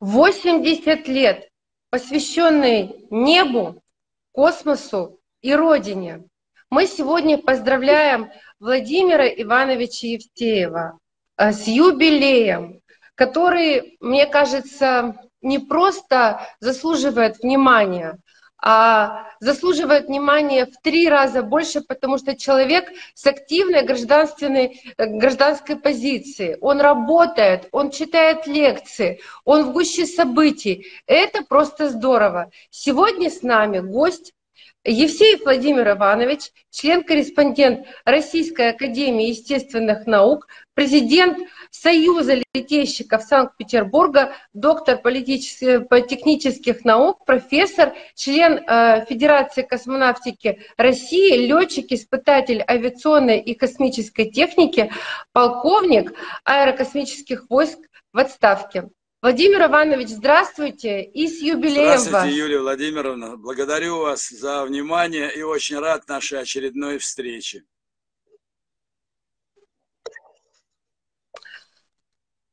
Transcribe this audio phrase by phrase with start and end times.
[0.00, 1.48] 80 лет,
[1.90, 3.82] посвященные небу,
[4.32, 6.24] космосу и Родине.
[6.70, 8.30] Мы сегодня поздравляем
[8.60, 10.98] Владимира Ивановича Евтеева
[11.36, 12.80] э, с юбилеем,
[13.14, 18.18] который, мне кажется, не просто заслуживает внимания,
[18.60, 26.56] заслуживает внимания в три раза больше, потому что человек с активной гражданственной, э, гражданской позицией.
[26.60, 30.86] Он работает, он читает лекции, он в гуще событий.
[31.06, 32.50] Это просто здорово.
[32.70, 34.32] Сегодня с нами гость
[34.84, 41.38] Евсеев Владимир Иванович, член-корреспондент Российской Академии Естественных Наук, президент
[41.70, 53.40] Союза летейщиков Санкт-Петербурга, доктор политехнических наук, профессор, член э, Федерации космонавтики России, летчик, испытатель авиационной
[53.40, 54.92] и космической техники,
[55.32, 57.78] полковник аэрокосмических войск
[58.12, 58.88] в отставке.
[59.20, 62.28] Владимир Иванович, здравствуйте и с юбилеем здравствуйте, вас.
[62.28, 63.36] Юлия Владимировна.
[63.36, 67.64] Благодарю вас за внимание и очень рад нашей очередной встрече.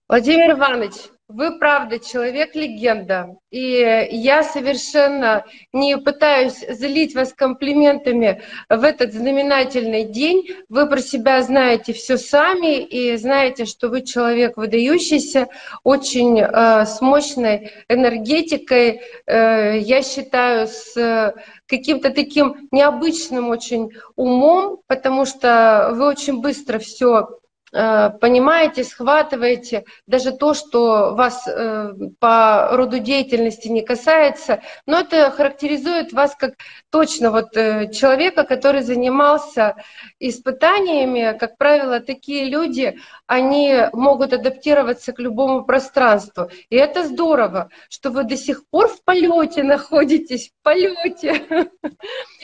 [0.08, 0.94] Владимир Иванович,
[1.28, 10.48] вы правда человек-легенда, и я совершенно не пытаюсь залить вас комплиментами в этот знаменательный день.
[10.70, 15.48] Вы про себя знаете все сами и знаете, что вы человек выдающийся,
[15.84, 19.02] очень э, с мощной энергетикой.
[19.26, 21.34] Э, я считаю, с
[21.66, 27.40] каким-то таким необычным очень умом, потому что вы очень быстро все
[27.76, 36.14] понимаете, схватываете даже то, что вас э, по роду деятельности не касается, но это характеризует
[36.14, 36.54] вас как
[36.90, 39.76] точно вот э, человека, который занимался
[40.20, 41.38] испытаниями.
[41.38, 46.50] Как правило, такие люди, они могут адаптироваться к любому пространству.
[46.70, 51.42] И это здорово, что вы до сих пор в полете находитесь, в полете.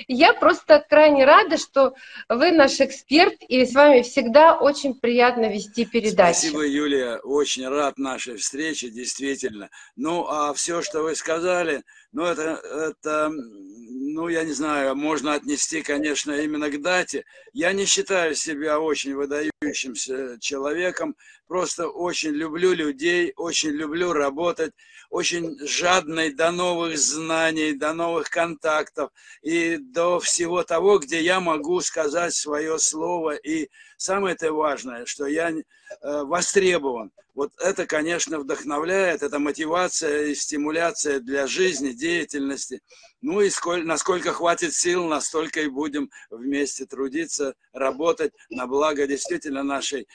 [0.09, 1.93] Я просто крайне рада, что
[2.27, 6.37] вы наш эксперт, и с вами всегда очень приятно приятно вести передачи.
[6.37, 7.17] Спасибо, Юлия.
[7.17, 9.69] Очень рад нашей встрече, действительно.
[9.95, 15.81] Ну, а все, что вы сказали, ну, это, это, ну, я не знаю, можно отнести,
[15.81, 17.25] конечно, именно к дате.
[17.53, 21.15] Я не считаю себя очень выдающимся человеком,
[21.47, 24.73] просто очень люблю людей, очень люблю работать,
[25.09, 29.11] очень жадный до новых знаний, до новых контактов
[29.41, 35.27] и до всего того, где я могу сказать свое слово и самое это важное, что
[35.27, 35.53] я
[36.01, 37.11] востребован.
[37.33, 42.81] Вот это, конечно, вдохновляет, это мотивация и стимуляция для жизни, деятельности.
[43.21, 49.63] Ну и сколь, насколько хватит сил, настолько и будем вместе трудиться, работать на благо действительно
[49.63, 50.07] нашей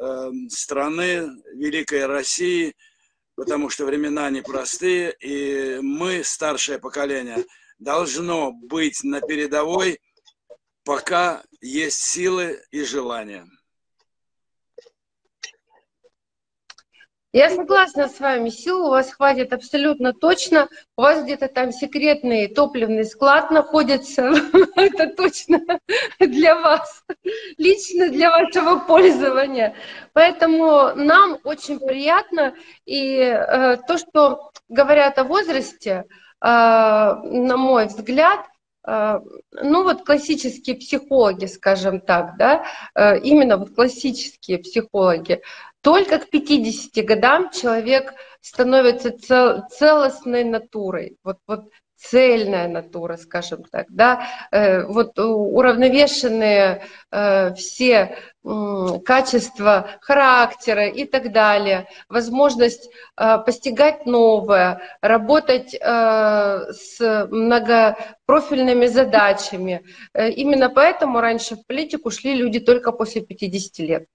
[0.00, 2.74] э, страны, великой России,
[3.34, 7.44] потому что времена непростые, и мы, старшее поколение,
[7.78, 10.00] должно быть на передовой,
[10.84, 13.46] пока есть силы и желания.
[17.34, 20.68] Я согласна с вами, сил у вас хватит абсолютно точно.
[20.98, 24.34] У вас где-то там секретный топливный склад находится.
[24.76, 25.60] Это точно
[26.20, 27.02] для вас,
[27.56, 29.74] лично для вашего пользования.
[30.12, 32.54] Поэтому нам очень приятно.
[32.84, 38.40] И э, то, что говорят о возрасте, э, на мой взгляд,
[38.86, 39.20] э,
[39.52, 45.40] ну вот классические психологи, скажем так, да, э, именно вот классические психологи,
[45.82, 51.18] только к 50 годам человек становится цел, целостной натурой.
[51.22, 51.64] Вот, вот
[52.02, 58.16] цельная натура, скажем так, да, э, вот уравновешенные э, все
[59.04, 66.98] качества характера и так далее, возможность э, постигать новое, работать с
[67.30, 69.84] многопрофильными задачами.
[70.12, 74.06] Именно поэтому раньше в политику шли люди только после 50 лет.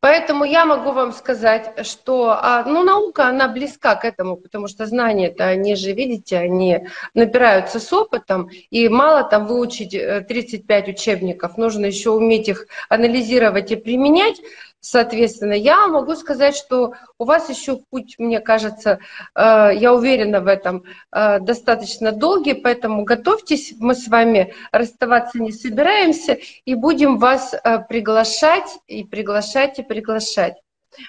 [0.00, 4.86] Поэтому я могу вам сказать, что а, ну, наука, она близка к этому, потому что
[4.86, 11.56] знания-то, они же, видите, они набираются с опытом, и мало там выучить 35 э, учебников,
[11.58, 14.40] нужно еще уметь их анализировать и применять.
[14.80, 18.98] Соответственно, я могу сказать, что у вас еще путь, мне кажется,
[19.34, 25.52] э, я уверена в этом, э, достаточно долгий, поэтому готовьтесь, мы с вами расставаться не
[25.52, 30.54] собираемся и будем вас э, приглашать и приглашать и приглашать.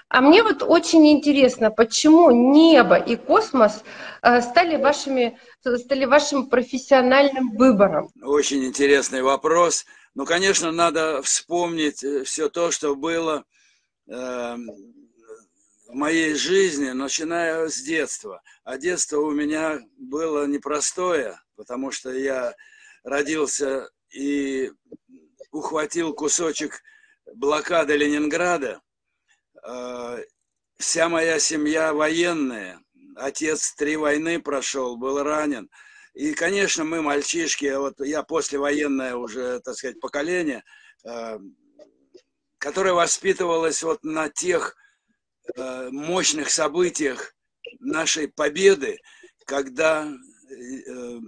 [0.10, 3.84] А мне вот очень интересно, почему небо и космос
[4.22, 8.10] стали вашими, стали вашим профессиональным выбором?
[8.22, 9.86] Очень интересный вопрос.
[10.14, 13.44] Ну, конечно, надо вспомнить все то, что было
[14.12, 14.68] Эм,
[15.88, 18.42] в моей жизни, начиная с детства.
[18.66, 22.54] А детство у меня было непростое, потому что я
[23.04, 24.70] родился и
[25.52, 26.82] ухватил кусочек
[27.36, 28.82] блокады Ленинграда.
[29.64, 30.20] А,
[30.78, 32.82] вся моя семья военная.
[33.16, 35.70] Отец три войны прошел, был ранен.
[36.14, 40.66] И, конечно, мы, мальчишки, вот я послевоенное уже, так сказать, поколение,
[42.62, 44.76] которое воспитывалось вот на тех
[45.58, 47.34] а, мощных событиях
[47.80, 49.00] нашей победы,
[49.46, 51.20] когда э,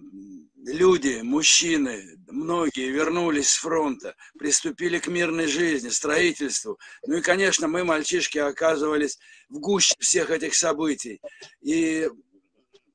[0.66, 6.80] люди, мужчины, многие вернулись с фронта, приступили к мирной жизни, строительству.
[7.08, 9.18] Ну и, конечно, мы, мальчишки, оказывались
[9.50, 11.20] в гуще всех этих событий.
[11.62, 12.10] И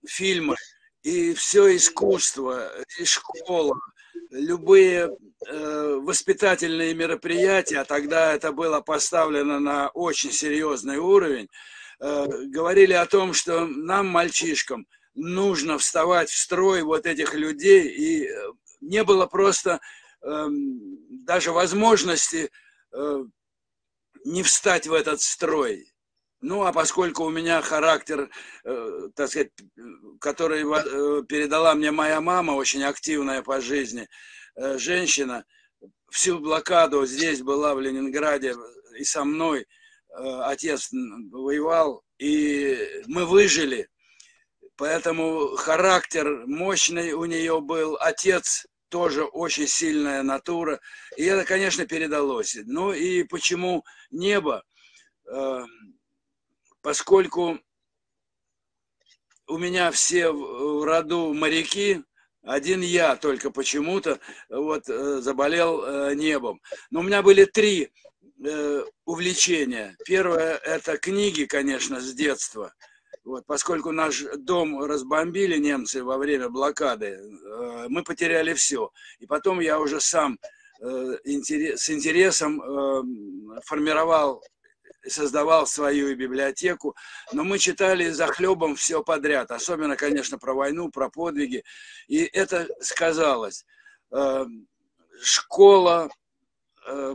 [0.06, 0.54] фильмы,
[1.02, 2.70] и все искусство,
[3.00, 3.76] и школа,
[4.30, 11.48] любые э, воспитательные мероприятия, тогда это было поставлено на очень серьезный уровень,
[12.00, 18.26] э, говорили о том, что нам, мальчишкам, нужно вставать в строй вот этих людей, и
[18.26, 19.80] э, не было просто
[20.22, 20.46] э,
[21.10, 22.50] даже возможности
[22.92, 23.24] э,
[24.24, 25.92] не встать в этот строй.
[26.40, 28.28] Ну, а поскольку у меня характер,
[28.64, 29.50] э, так сказать,
[30.20, 34.06] который э, передала мне моя мама, очень активная по жизни э,
[34.78, 35.44] женщина,
[36.10, 38.54] всю блокаду здесь была в Ленинграде
[38.98, 39.64] и со мной э,
[40.44, 43.88] отец воевал, и мы выжили.
[44.76, 47.96] Поэтому характер мощный у нее был.
[48.00, 50.80] Отец тоже очень сильная натура.
[51.16, 52.56] И это, конечно, передалось.
[52.64, 54.62] Ну и почему небо?
[55.26, 55.64] Э,
[56.80, 57.58] поскольку
[59.46, 62.04] у меня все в роду моряки,
[62.54, 64.18] один я только почему-то
[64.48, 66.60] вот э, заболел э, небом.
[66.90, 67.90] Но у меня были три
[69.04, 69.96] увлечения.
[70.04, 72.72] Первое– это книги, конечно, с детства–
[73.28, 78.90] вот, поскольку наш дом разбомбили немцы во время блокады, э, мы потеряли все.
[79.18, 80.38] И потом я уже сам
[80.80, 83.60] э, с интересом э,
[85.08, 86.96] создавал свою библиотеку,
[87.32, 91.64] но мы читали за хлебом все подряд, особенно, конечно, про войну, про подвиги.
[92.06, 93.64] И это сказалось.
[95.20, 96.10] Школа,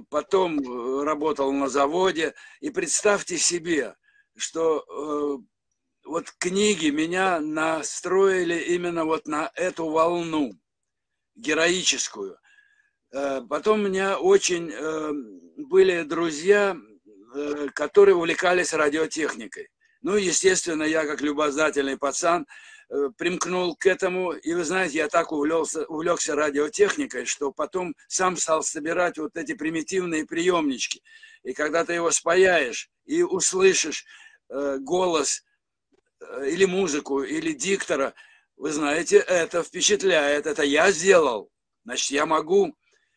[0.09, 2.33] потом работал на заводе.
[2.59, 3.95] И представьте себе,
[4.35, 5.41] что
[6.05, 10.51] вот книги меня настроили именно вот на эту волну
[11.35, 12.37] героическую.
[13.11, 15.11] Э, потом у меня очень э,
[15.57, 16.92] были друзья, э,
[17.73, 19.69] которые увлекались радиотехникой.
[20.01, 22.45] Ну, естественно, я как любознательный пацан
[23.17, 24.33] примкнул к этому.
[24.33, 29.53] И вы знаете, я так увлекся, увлекся радиотехникой, что потом сам стал собирать вот эти
[29.53, 31.01] примитивные приемнички.
[31.43, 34.05] И когда ты его спаяешь и услышишь
[34.49, 35.43] голос
[36.29, 38.13] Э, или музыку, или диктора,
[38.55, 41.49] вы знаете, это впечатляет, это я сделал,
[41.85, 42.75] значит, я могу.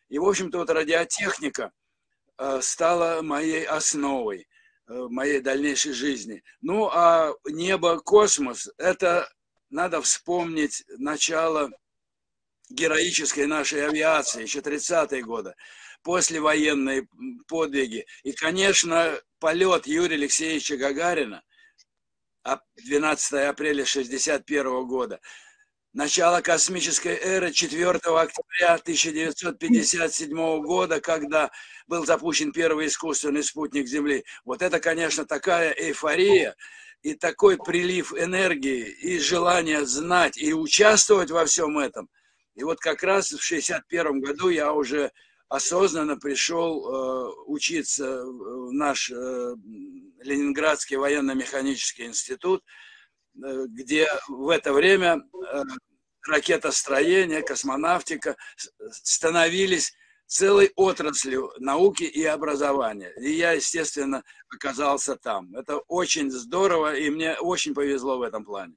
[0.09, 1.71] И, в общем-то, вот радиотехника
[2.37, 4.47] э, стала моей основой
[4.87, 6.43] э, моей дальнейшей жизни.
[6.61, 9.29] Ну, а небо, космос, это
[9.69, 11.71] надо вспомнить начало
[12.69, 15.55] героической нашей авиации, еще 30-е годы,
[16.03, 17.07] послевоенные
[17.47, 18.05] подвиги.
[18.23, 21.43] И, конечно, полет Юрия Алексеевича Гагарина,
[22.77, 25.19] 12 апреля 1961 года.
[25.97, 31.49] Начало космической эры 4 октября 1957 года, когда
[31.87, 34.23] был запущен первый искусственный спутник Земли.
[34.45, 36.55] Вот это, конечно, такая эйфория
[37.01, 42.07] и такой прилив энергии и желание знать и участвовать во всем этом.
[42.53, 45.11] И вот как раз в 1961 году я уже
[45.49, 49.55] осознанно пришел э, учиться в наш э,
[50.21, 52.63] Ленинградский военно-механический институт,
[53.37, 55.63] где в это время э,
[56.27, 58.35] ракетостроение, космонавтика
[58.91, 59.93] становились
[60.27, 63.13] целой отраслью науки и образования.
[63.19, 65.55] И я, естественно, оказался там.
[65.55, 68.73] Это очень здорово, и мне очень повезло в этом плане.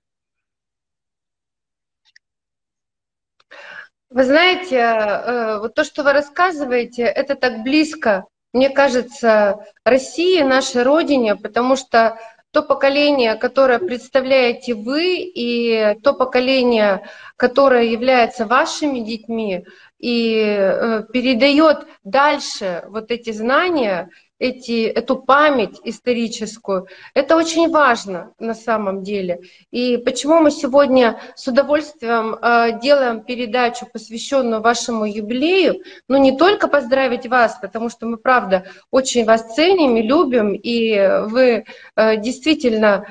[4.11, 10.83] Вы знаете, э, вот то, что вы рассказываете, это так близко, мне кажется, России, нашей
[10.83, 12.19] родине, потому что
[12.53, 19.65] то поколение, которое представляете вы, и то поколение, которое является вашими детьми,
[19.99, 26.89] и э, передает дальше вот эти знания, эти, эту память историческую.
[27.15, 29.43] Это очень важно на самом деле.
[29.71, 36.67] И почему мы сегодня с удовольствием э, делаем передачу, посвященную вашему юбилею, ну не только
[36.67, 41.65] поздравить вас, потому что мы, правда, очень вас ценим и любим, и вы
[41.97, 43.07] э, действительно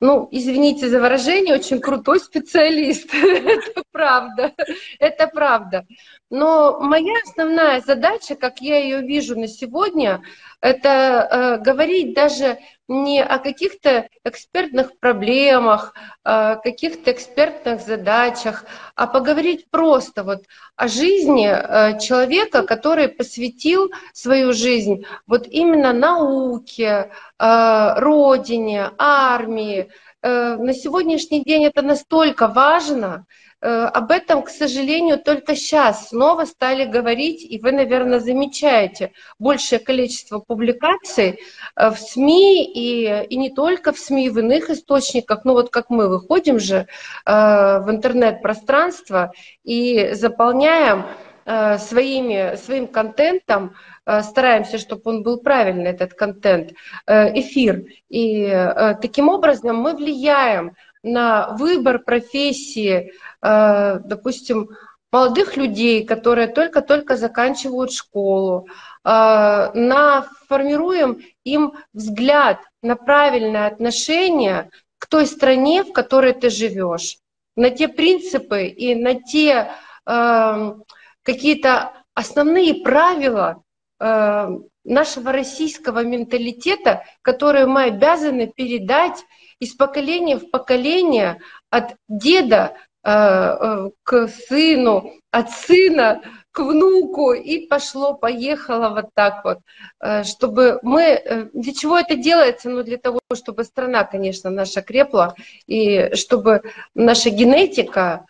[0.00, 3.10] ну, извините за выражение, очень крутой специалист.
[3.96, 4.52] правда,
[4.98, 5.86] это правда.
[6.30, 10.22] Но моя основная задача, как я ее вижу на сегодня,
[10.60, 19.70] это э, говорить даже не о каких-то экспертных проблемах, о каких-то экспертных задачах, а поговорить
[19.70, 20.44] просто вот
[20.76, 29.88] о жизни э, человека, который посвятил свою жизнь вот именно науке, э, родине, армии.
[30.26, 33.26] Э, на сегодняшний день это настолько важно,
[33.62, 39.78] Э, об этом, к сожалению, только сейчас снова стали говорить, и вы, наверное, замечаете большее
[39.78, 41.40] количество публикаций
[41.74, 45.88] э, в СМИ, и, и не только в СМИ, в иных источниках, ну вот как
[45.88, 46.86] мы выходим же
[47.24, 49.32] в интернет-пространство
[49.64, 51.06] и заполняем
[51.46, 56.72] своими, своим контентом, стараемся, чтобы он был правильный, этот контент,
[57.06, 57.84] эфир.
[58.08, 58.48] И
[59.00, 60.74] таким образом мы влияем
[61.06, 64.70] на выбор профессии, э, допустим,
[65.12, 75.06] молодых людей, которые только-только заканчивают школу, э, на формируем им взгляд на правильное отношение к
[75.06, 77.18] той стране, в которой ты живешь,
[77.54, 79.70] на те принципы и на те
[80.06, 80.74] э,
[81.26, 83.62] какие-то основные правила
[84.86, 89.24] нашего российского менталитета, которые мы обязаны передать
[89.58, 91.40] из поколения в поколение,
[91.70, 99.58] от деда э, э, к сыну, от сына к внуку, и пошло-поехало вот так вот,
[100.00, 101.50] э, чтобы мы...
[101.52, 102.70] Для чего это делается?
[102.70, 105.34] Ну, для того, чтобы страна, конечно, наша крепла,
[105.66, 106.62] и чтобы
[106.94, 108.26] наша генетика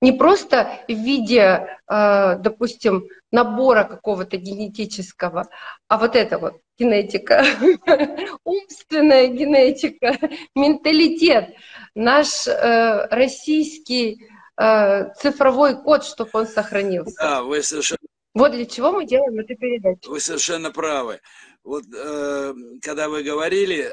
[0.00, 5.48] не просто в виде, допустим, набора какого-то генетического,
[5.88, 7.44] а вот это вот генетика,
[8.44, 10.18] умственная генетика,
[10.54, 11.54] менталитет,
[11.94, 17.16] наш э, российский э, цифровой код, чтобы он сохранился.
[17.18, 17.98] Да, вы совершенно...
[18.34, 20.10] Вот для чего мы делаем эту передачу.
[20.10, 21.20] Вы совершенно правы.
[21.64, 23.92] Вот э, когда вы говорили,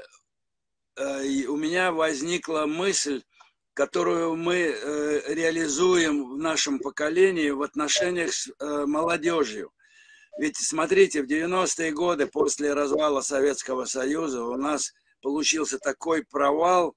[0.97, 3.23] э, у меня возникла мысль,
[3.73, 9.71] которую мы э, реализуем в нашем поколении в отношениях с э, молодежью.
[10.37, 16.95] Ведь смотрите, в 90-е годы после развала Советского Союза у нас получился такой провал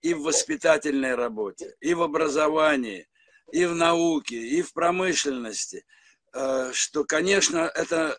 [0.00, 3.08] и в воспитательной работе, и в образовании,
[3.52, 5.84] и в науке, и в промышленности,
[6.34, 8.18] э, что, конечно, это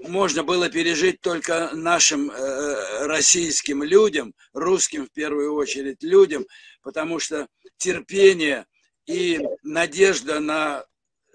[0.00, 6.46] можно было пережить только нашим э, российским людям, русским в первую очередь людям,
[6.82, 8.66] потому что терпение
[9.06, 10.84] и надежда на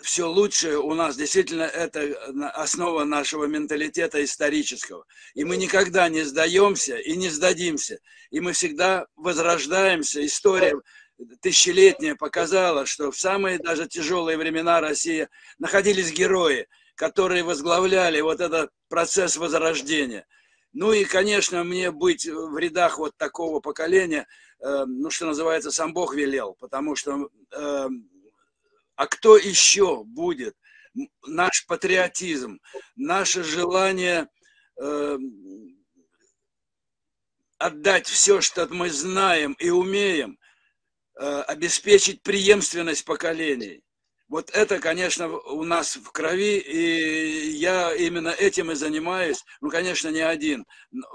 [0.02, 2.14] все лучшее у нас действительно это
[2.54, 5.06] основа нашего менталитета исторического.
[5.34, 8.00] И мы никогда не сдаемся и не сдадимся.
[8.30, 10.26] И мы всегда возрождаемся.
[10.26, 10.76] История
[11.42, 18.72] тысячелетняя показала, что в самые даже тяжелые времена России находились герои, которые возглавляли вот этот
[18.90, 20.26] процесс возрождения.
[20.72, 24.28] Ну и, конечно, мне быть в рядах вот такого поколения,
[24.60, 27.88] э, ну, что называется, сам Бог велел, потому что э,
[28.96, 30.56] а кто еще будет?
[31.26, 32.60] Наш патриотизм,
[32.96, 34.28] наше желание
[34.80, 35.18] э,
[37.58, 40.38] отдать все, что мы знаем и умеем,
[41.20, 43.84] э, обеспечить преемственность поколений.
[44.34, 49.46] Вот это, конечно, у нас в крови, и я именно этим и занимаюсь.
[49.62, 50.66] Ну, конечно, не один.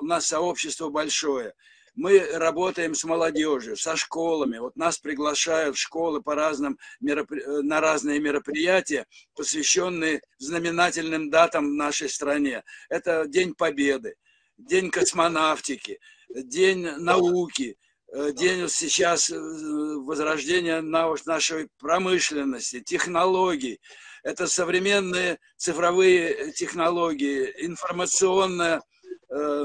[0.01, 1.53] У нас сообщество большое
[1.97, 4.59] мы работаем с молодежью, со школами.
[4.59, 7.43] Вот нас приглашают в школы по разным меропри...
[7.63, 12.63] на разные мероприятия, посвященные знаменательным датам в нашей стране.
[12.89, 14.15] Это День Победы,
[14.57, 15.99] День космонавтики,
[16.29, 17.88] День науки, э,
[18.33, 23.81] день сейчас э, возрождения нашей промышленности, технологий.
[24.23, 28.83] Это современные цифровые технологии, информационная
[29.31, 29.65] э,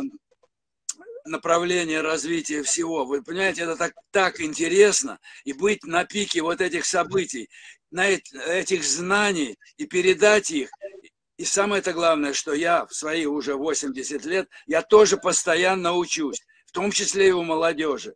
[1.26, 3.06] направление развития всего.
[3.06, 5.20] Вы понимаете, это так, так интересно.
[5.46, 7.50] И быть на пике вот этих событий,
[7.92, 10.70] на этих знаний и передать их.
[11.38, 16.42] И самое это главное, что я в свои уже 80 лет, я тоже постоянно учусь,
[16.66, 18.16] в том числе и у молодежи.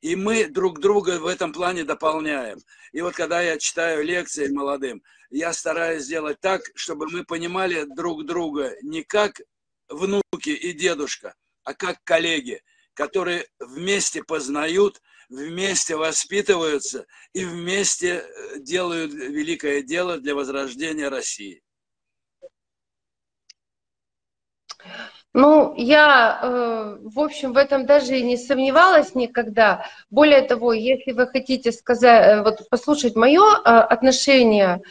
[0.00, 2.60] И мы друг друга в этом плане дополняем.
[2.92, 8.24] И вот когда я читаю лекции молодым, я стараюсь сделать так, чтобы мы понимали друг
[8.24, 9.40] друга не как
[9.88, 12.62] внуки и дедушка, а как коллеги,
[12.94, 21.62] которые вместе познают, вместе воспитываются и вместе э, делают великое дело для возрождения России.
[25.40, 29.84] Ну, я, э, в общем, в этом даже и не сомневалась никогда.
[30.10, 34.82] Более того, если вы хотите сказать, э, вот послушать мое э, отношение,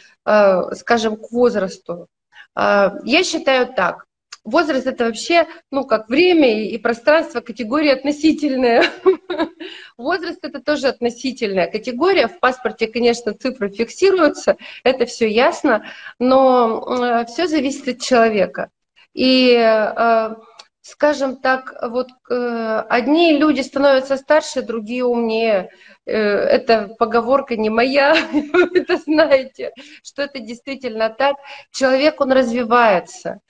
[0.72, 2.08] скажем, к возрасту,
[2.56, 4.06] я считаю так.
[4.44, 8.84] Возраст это вообще, ну, как время и пространство, категория относительная.
[9.98, 12.26] Возраст это тоже относительная категория.
[12.28, 15.84] В паспорте, конечно, цифры фиксируются, это все ясно,
[16.18, 18.70] но все зависит от человека.
[19.18, 20.36] И, э,
[20.80, 25.70] скажем так, вот э, одни люди становятся старше, другие умнее.
[26.06, 29.72] Э, это поговорка не моя, вы это знаете,
[30.04, 31.34] что это действительно так.
[31.72, 33.40] Человек, он развивается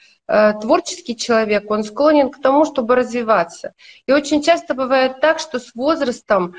[0.61, 3.73] творческий человек, он склонен к тому, чтобы развиваться.
[4.07, 6.55] И очень часто бывает так, что с возрастом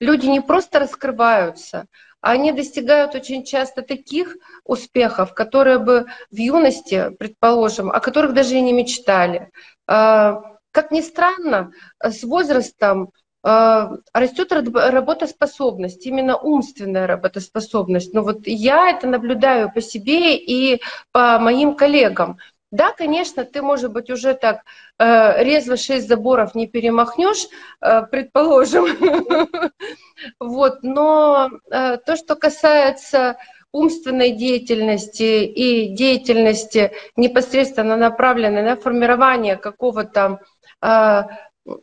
[0.00, 1.86] люди не просто раскрываются,
[2.20, 8.60] они достигают очень часто таких успехов, которые бы в юности, предположим, о которых даже и
[8.60, 9.50] не мечтали.
[9.86, 11.72] А, как ни странно,
[12.02, 13.10] с возрастом
[13.42, 18.12] а, растет работоспособность, именно умственная работоспособность.
[18.12, 22.38] Но вот я это наблюдаю по себе и по моим коллегам.
[22.70, 24.62] Да, конечно, ты, может быть, уже так
[24.98, 27.48] э, резво шесть заборов не перемахнешь,
[27.80, 28.86] э, предположим.
[30.38, 33.38] Вот, но э, то, что касается
[33.72, 40.40] умственной деятельности и деятельности непосредственно направленной на формирование какого-то
[40.82, 41.22] э,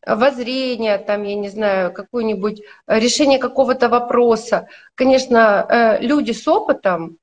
[0.05, 4.67] воззрения, там, я не знаю, какое-нибудь решение какого-то вопроса.
[4.93, 7.17] Конечно, э, люди с опытом,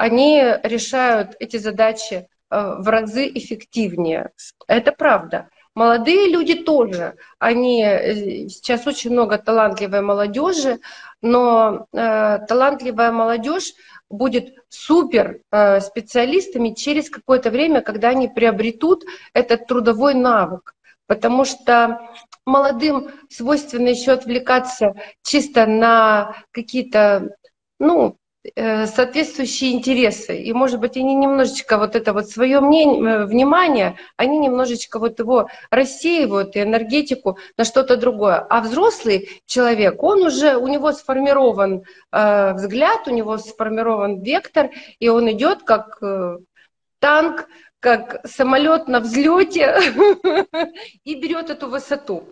[0.00, 4.30] они решают эти задачи в разы эффективнее.
[4.66, 5.48] Это правда.
[5.74, 10.80] Молодые люди тоже, они э, сейчас очень много талантливой молодежи,
[11.22, 13.74] но э, талантливая молодежь
[14.10, 20.74] будет супер э, специалистами через какое-то время, когда они приобретут этот трудовой навык.
[21.06, 22.00] Потому что
[22.44, 27.36] молодым свойственно еще отвлекаться чисто на какие-то
[27.78, 28.19] ну, Э,
[28.54, 30.40] соответствующие интересы.
[30.40, 35.18] И, может быть, они немножечко вот это вот свое мнение, э, внимание, они немножечко вот
[35.18, 38.36] его рассеивают, и энергетику на что-то другое.
[38.36, 45.08] А взрослый человек, он уже, у него сформирован э, взгляд, у него сформирован вектор, и
[45.08, 46.38] он идет как э,
[46.98, 47.46] танк,
[47.78, 49.80] как самолет на взлете
[51.04, 52.24] и берет эту высоту.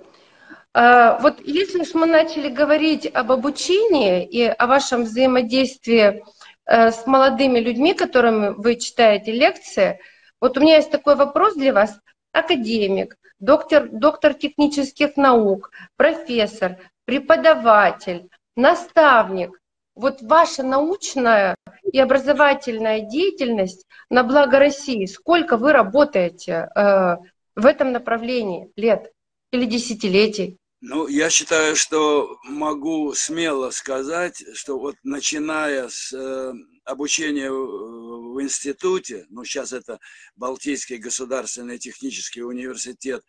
[0.81, 6.23] А, вот если уж мы начали говорить об обучении и о вашем взаимодействии
[6.67, 9.99] э, с молодыми людьми, которым вы читаете лекции,
[10.41, 11.99] вот у меня есть такой вопрос для вас.
[12.31, 19.59] Академик, доктор, доктор технических наук, профессор, преподаватель, наставник.
[19.97, 21.57] Вот ваша научная
[21.93, 27.17] и образовательная деятельность на благо России, сколько вы работаете э,
[27.57, 29.11] в этом направлении лет
[29.51, 30.57] или десятилетий?
[30.81, 36.53] Ну, я считаю, что могу смело сказать, что вот начиная с э,
[36.85, 39.99] обучения в институте, ну, сейчас это
[40.37, 43.25] Балтийский государственный технический университет,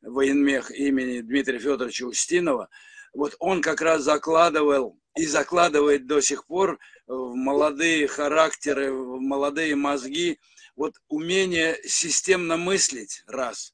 [0.00, 2.70] военмех имени Дмитрия Федоровича Устинова,
[3.12, 9.76] вот он как раз закладывал и закладывает до сих пор в молодые характеры, в молодые
[9.76, 10.38] мозги,
[10.74, 13.73] вот умение системно мыслить, раз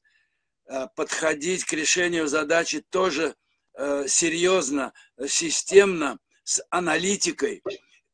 [0.95, 3.35] подходить к решению задачи тоже
[3.73, 4.93] э, серьезно,
[5.27, 7.63] системно, с аналитикой.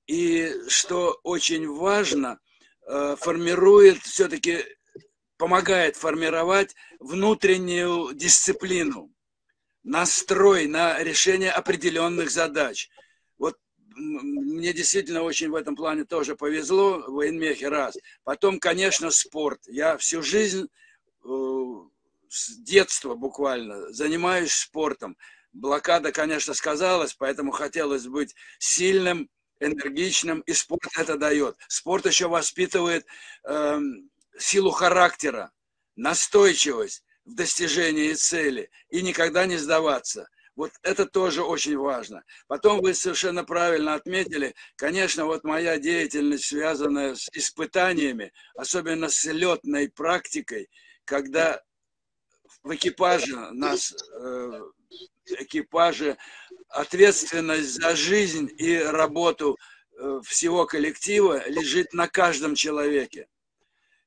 [0.07, 2.39] И что очень важно,
[2.87, 4.63] э, формирует все-таки,
[5.37, 9.13] помогает формировать внутреннюю дисциплину,
[9.83, 12.89] настрой на решение определенных задач.
[13.37, 13.57] Вот
[13.95, 17.97] мне действительно очень в этом плане тоже повезло в военмехе раз.
[18.23, 19.59] Потом, конечно, спорт.
[19.67, 20.67] Я всю жизнь
[22.29, 25.17] с детства буквально занимаюсь спортом.
[25.53, 31.57] Блокада, конечно, сказалась, поэтому хотелось быть сильным, энергичным, и спорт это дает.
[31.67, 33.05] Спорт еще воспитывает
[33.43, 33.79] э,
[34.37, 35.51] силу характера,
[35.95, 40.27] настойчивость в достижении цели и никогда не сдаваться.
[40.55, 42.23] Вот это тоже очень важно.
[42.47, 49.87] Потом вы совершенно правильно отметили, конечно, вот моя деятельность, связанная с испытаниями, особенно с летной
[49.89, 50.67] практикой,
[51.05, 51.61] когда
[52.67, 54.61] в экипаже, нас, э,
[55.39, 56.17] экипаже,
[56.69, 59.57] ответственность за жизнь и работу
[59.99, 63.27] э, всего коллектива лежит на каждом человеке.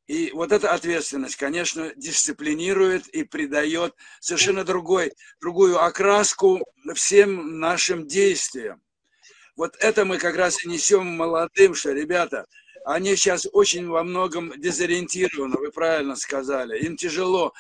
[0.07, 6.61] И вот эта ответственность, конечно, дисциплинирует и придает совершенно другой, другую окраску
[6.95, 8.83] всем нашим действиям.
[9.57, 12.47] Вот это мы как раз и несем молодым, что, ребята,
[12.85, 16.79] они сейчас очень во многом дезориентированы, вы правильно сказали.
[16.79, 17.53] Им тяжело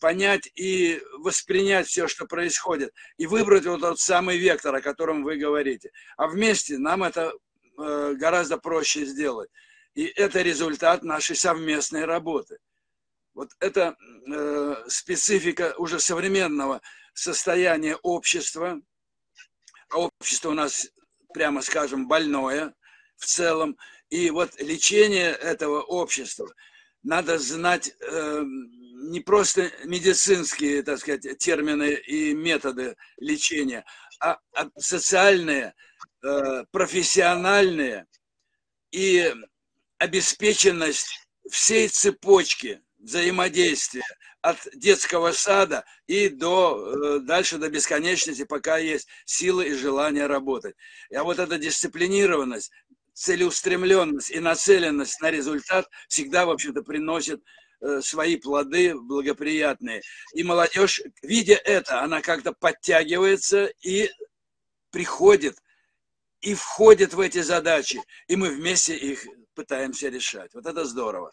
[0.00, 5.36] понять и воспринять все, что происходит, и выбрать вот тот самый вектор, о котором вы
[5.36, 5.90] говорите.
[6.16, 7.32] А вместе нам это
[7.78, 9.50] э, гораздо проще сделать.
[9.94, 12.58] И это результат нашей совместной работы.
[13.34, 16.80] Вот это э, специфика уже современного
[17.14, 18.80] состояния общества.
[19.90, 20.88] А общество у нас,
[21.32, 22.74] прямо скажем, больное
[23.16, 23.76] в целом.
[24.14, 26.48] И вот лечение этого общества
[27.02, 28.44] надо знать э,
[29.10, 33.84] не просто медицинские, так сказать, термины и методы лечения,
[34.20, 35.74] а, а социальные,
[36.22, 38.06] э, профессиональные
[38.92, 39.34] и
[39.98, 44.06] обеспеченность всей цепочки взаимодействия
[44.42, 50.76] от детского сада и до, э, дальше до бесконечности, пока есть силы и желание работать.
[51.12, 52.70] А вот эта дисциплинированность,
[53.14, 57.42] целеустремленность и нацеленность на результат всегда, в общем-то, приносит
[57.80, 60.02] э, свои плоды благоприятные.
[60.34, 64.10] И молодежь, видя это, она как-то подтягивается и
[64.90, 65.56] приходит,
[66.40, 69.24] и входит в эти задачи, и мы вместе их
[69.54, 70.52] пытаемся решать.
[70.52, 71.30] Вот это здорово.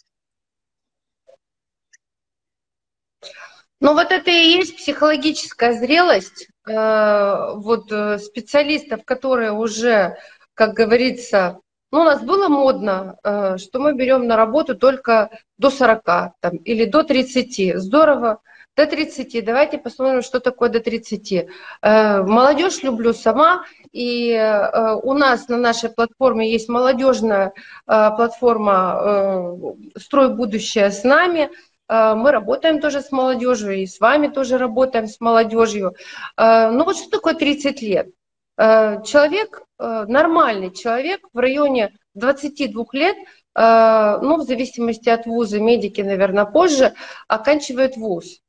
[3.79, 10.17] Ну вот это и есть психологическая зрелость э, вот э, специалистов, которые уже,
[10.53, 11.59] как говорится,
[11.91, 16.03] ну, у нас было модно, э, что мы берем на работу только до 40
[16.39, 17.77] там, или до 30.
[17.77, 18.39] Здорово.
[18.77, 19.43] До 30.
[19.43, 21.33] Давайте посмотрим, что такое до 30.
[21.81, 23.65] Э, молодежь люблю сама.
[23.91, 27.51] И э, у нас на нашей платформе есть молодежная
[27.85, 29.57] платформа
[29.97, 31.49] «Строй будущее с нами».
[31.89, 35.93] Мы работаем тоже с молодежью, и с вами тоже работаем с молодежью.
[36.37, 38.07] Ну вот что такое 30 лет?
[38.57, 43.17] Человек, нормальный человек в районе 22 лет,
[43.55, 46.93] ну, в зависимости от вуза, медики, наверное, позже,
[47.27, 48.41] оканчивает вуз.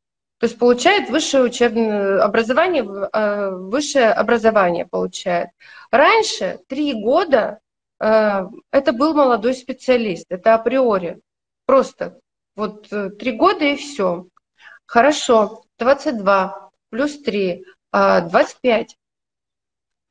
[0.43, 5.51] То есть получает высшее учебное образование, э, высшее образование получает.
[5.93, 7.61] Раньше, три года,
[8.01, 11.21] э, это был молодой специалист, это априори.
[11.65, 12.19] Просто
[12.57, 14.27] вот э, три года и все.
[14.85, 18.97] Хорошо, 22 плюс 3, 25.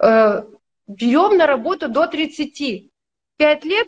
[0.02, 2.92] Берем на работу до 30.
[3.38, 3.88] Пять лет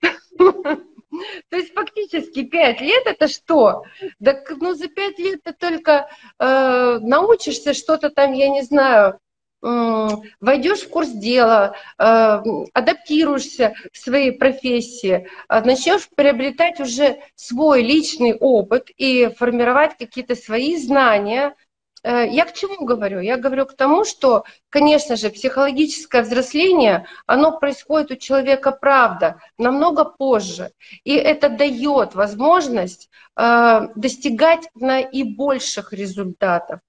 [1.50, 3.84] То есть фактически пять лет это что?
[4.18, 9.18] Да, ну за пять лет ты только э, научишься что-то там, я не знаю,
[9.62, 10.08] э,
[10.40, 18.34] войдешь в курс дела, э, адаптируешься к своей профессии, э, начнешь приобретать уже свой личный
[18.34, 21.54] опыт и формировать какие-то свои знания,
[22.08, 23.20] я к чему говорю?
[23.20, 30.04] Я говорю к тому, что, конечно же, психологическое взросление, оно происходит у человека, правда, намного
[30.04, 30.70] позже.
[31.04, 36.80] И это дает возможность э, достигать наибольших результатов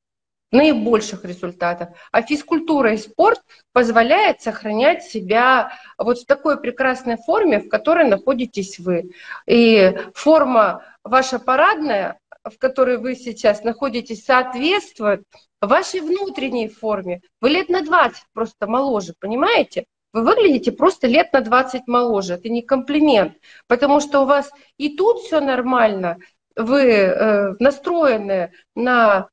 [0.52, 1.90] наибольших результатов.
[2.12, 3.42] А физкультура и спорт
[3.74, 9.12] позвляет сохранять себя вот в такой прекрасной форме, в которой находитесь вы.
[9.48, 15.24] И форма ваша парадная, в которой вы сейчас находитесь, соответствует
[15.62, 17.22] вашей внутренней форме.
[17.42, 19.86] Вы лет на 20 просто моложе, понимаете?
[20.14, 22.36] Вы выглядите просто лет на 20 моложе.
[22.36, 23.34] Это не комплимент,
[23.68, 26.18] потому что у вас и тут все нормально,
[26.56, 29.28] вы э, настроены на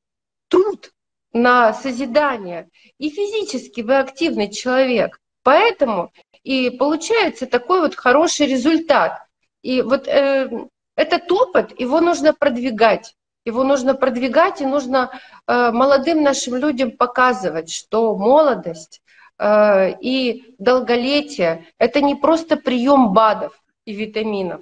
[0.49, 0.91] труд,
[1.31, 5.19] на созидание, и физически вы активный человек.
[5.41, 6.11] Поэтому
[6.43, 9.25] и получается такой вот хороший результат.
[9.61, 10.49] И вот э,
[10.95, 13.15] этот опыт, его нужно продвигать.
[13.45, 15.11] Его нужно продвигать, и нужно
[15.47, 19.01] э, молодым нашим людям показывать, что молодость
[19.37, 24.61] э, и долголетие– это не просто прием БАДов и витаминов.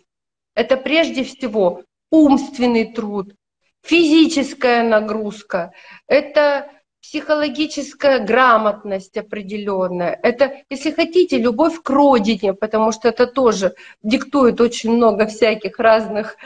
[0.56, 3.36] Это прежде всего умственный труд,
[3.84, 5.74] физическая нагрузка,
[6.08, 6.70] это
[7.02, 10.20] психологическая грамотность определенная.
[10.22, 16.38] Это, если хотите, любовь к родине, потому что это тоже диктует очень много всяких разных,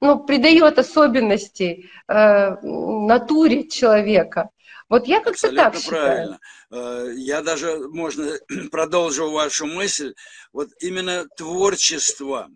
[0.00, 4.50] ну, придает особенностей э, натуре человека.
[4.88, 5.90] Вот я как-то так считаю.
[5.90, 6.40] правильно.
[6.70, 8.38] Э, я даже, можно,
[8.70, 10.14] продолжу вашу мысль,
[10.52, 12.48] вот именно творчество,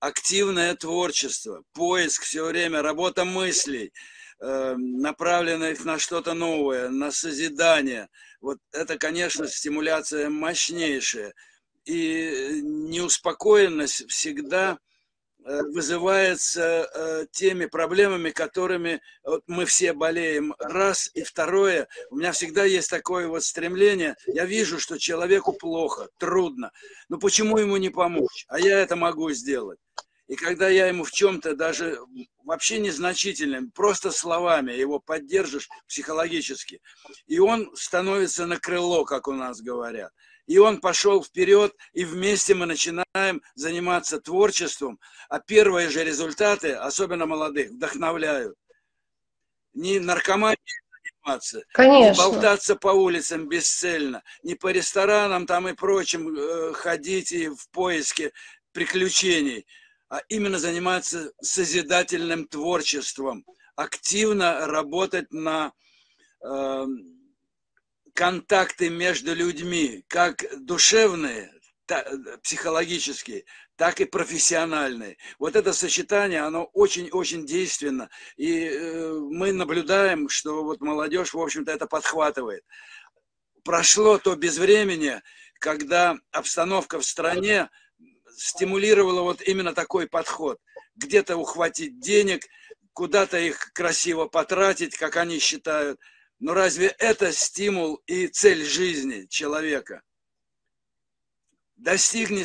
[0.00, 3.92] активное творчество, поиск все время, работа мыслей–
[4.40, 8.08] направленных на что-то новое, на созидание.
[8.40, 11.34] Вот это, конечно, стимуляция мощнейшая.
[11.84, 14.78] И неуспокоенность всегда
[15.42, 20.54] Э, вызывается э, теми проблемами, которыми вот мы все болеем.
[20.58, 21.10] Раз.
[21.14, 24.16] И второе, у меня всегда есть такое вот стремление.
[24.26, 26.72] Я вижу, что человеку плохо, трудно.
[27.08, 28.44] Но почему ему не помочь?
[28.48, 29.78] А я это могу сделать.
[30.30, 31.98] И когда я ему в чем-то даже
[32.44, 36.80] вообще незначительным, просто словами его поддержишь психологически,
[37.26, 40.12] и он становится на крыло, как у нас говорят
[40.46, 47.24] и он пошел вперед, и вместе мы начинаем заниматься творчеством, а первые же результаты, особенно
[47.24, 48.56] молодых, вдохновляют.
[49.74, 50.58] Не наркоманией
[51.04, 52.10] заниматься, Конечно.
[52.10, 57.68] не болтаться по улицам бесцельно, не по ресторанам там и прочим э, ходить и в
[57.70, 58.32] поиске
[58.72, 59.66] приключений,
[60.10, 63.46] а именно заниматься созидательным творчеством,
[63.76, 65.72] активно работать на
[66.44, 66.86] э,
[68.12, 71.52] контакты между людьми, как душевные,
[72.42, 73.44] психологические,
[73.76, 75.16] так и профессиональные.
[75.38, 78.10] Вот это сочетание, оно очень-очень действенно.
[78.36, 82.64] И э, мы наблюдаем, что вот молодежь, в общем-то, это подхватывает.
[83.62, 85.22] Прошло то безвремение,
[85.60, 87.70] когда обстановка в стране
[88.40, 90.58] стимулировала вот именно такой подход.
[90.96, 92.46] Где-то ухватить денег,
[92.92, 96.00] куда-то их красиво потратить, как они считают–
[96.40, 100.02] но разве это стимул и цель жизни человека?
[101.76, 102.44] Достигни,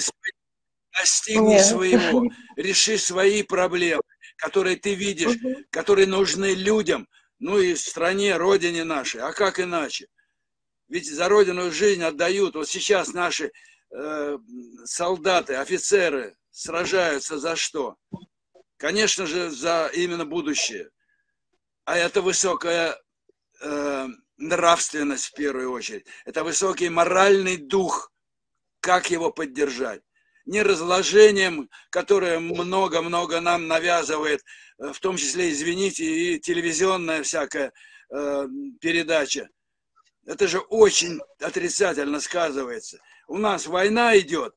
[0.92, 1.66] достигни Нет.
[1.66, 4.04] своего, реши свои проблемы,
[4.36, 5.64] которые ты видишь, угу.
[5.72, 7.08] которые нужны людям,
[7.40, 9.22] ну и стране, родине нашей.
[9.22, 10.08] А как иначе?
[10.90, 12.56] Ведь за родину жизнь отдают.
[12.56, 13.52] Вот сейчас наши
[13.96, 14.38] э,
[14.84, 17.96] солдаты, офицеры сражаются за что?
[18.78, 20.90] Конечно же, за именно будущее.
[21.86, 23.00] А это высокая
[23.62, 26.06] э, нравственность в первую очередь.
[26.26, 28.12] Это высокий моральный дух.
[28.82, 30.02] Как его поддержать?
[30.46, 34.44] Не разложением, которое много-много нам навязывает,
[34.80, 37.72] э, в том числе, извините, и телевизионная всякая
[38.14, 38.48] э,
[38.82, 39.48] передача.
[40.26, 43.00] Это же очень отрицательно сказывается.
[43.28, 44.56] У нас война идет,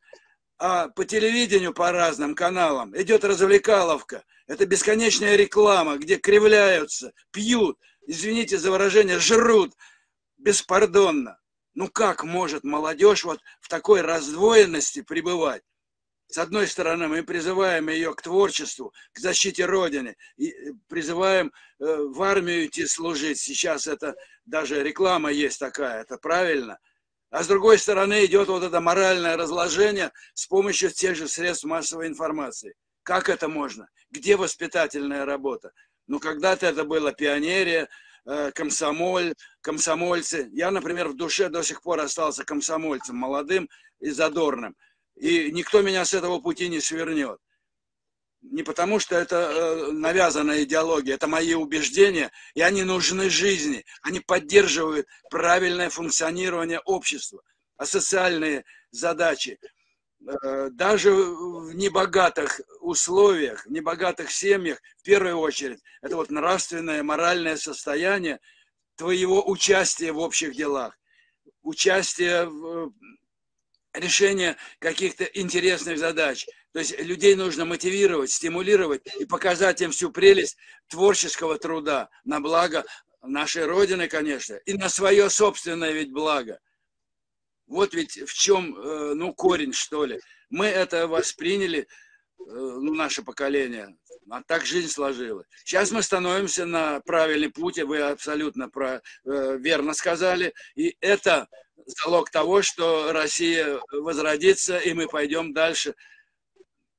[0.59, 4.25] а по телевидению, по разным каналам идет развлекаловка.
[4.47, 9.75] Это бесконечная реклама, где кривляются, пьют, извините за выражение, жрут
[10.37, 11.39] беспардонно.
[11.75, 15.63] Ну как может молодежь вот в такой раздвоенности пребывать?
[16.31, 21.85] С одной стороны, мы призываем ее к творчеству, к защите Родины, и э, призываем э,
[21.87, 23.39] в армию идти служить.
[23.39, 26.79] Сейчас это даже реклама есть такая, это правильно.
[27.31, 32.07] А с другой стороны идет вот это моральное разложение с помощью тех же средств массовой
[32.07, 32.75] информации.
[33.03, 33.89] Как это можно?
[34.11, 35.73] Где воспитательная работа?
[36.07, 37.89] Ну, когда-то это было пионерия,
[38.25, 40.49] э, комсомоль, комсомольцы.
[40.53, 43.69] Я, например, в душе до сих пор остался комсомольцем, молодым
[44.01, 44.75] и задорным.
[45.17, 47.39] И никто меня с этого пути не свернет.
[48.43, 53.85] Не потому, что это э, навязанная идеология, это мои убеждения, и они нужны жизни.
[54.03, 57.43] Они поддерживают правильное функционирование общества,
[57.77, 59.59] а социальные задачи–
[60.27, 67.57] Э, даже в небогатых условиях, в небогатых семьях, в первую очередь, это вот нравственное, моральное
[67.57, 68.41] состояние
[68.97, 70.99] твоего участия в общих делах,
[71.63, 76.47] участие в э, решении каких-то интересных задач.
[76.73, 80.57] То есть людей нужно мотивировать, стимулировать и показать им всю прелесть
[80.89, 82.85] творческого труда на благо
[83.23, 86.61] нашей Родины, конечно, и на свое собственное ведь благо–
[87.69, 90.21] вот ведь в чем, э, ну, корень, что ли.
[90.49, 91.87] Мы это восприняли, э,
[92.39, 93.95] ну, наше поколение,
[94.31, 95.47] а так жизнь сложилась.
[95.65, 101.47] Сейчас мы становимся на правильный путь, вы абсолютно про, э, верно сказали, и это
[101.87, 105.95] залог того, что Россия возродится, и мы пойдем дальше.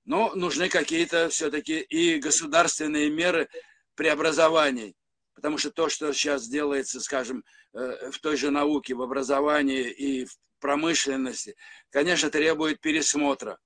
[0.10, 3.48] Но нужны какие-то все-таки и государственные меры
[3.94, 4.96] преобразований,
[5.36, 7.44] потому что то, что сейчас делается, скажем,
[7.74, 11.56] в той же науке, в образовании и в промышленности,
[11.92, 13.60] конечно, требует пересмотра.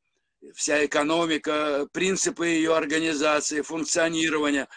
[0.53, 4.67] Вся экономика, принципы ее организации, функционирования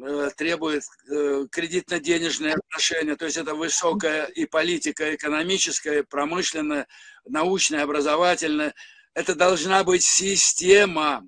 [0.00, 6.86] э, требует э, кредитно-денежные отношения, то есть это высокая и политика экономическая, промышленная,
[7.24, 8.76] научная, образовательная.
[9.14, 11.24] Это должна быть система.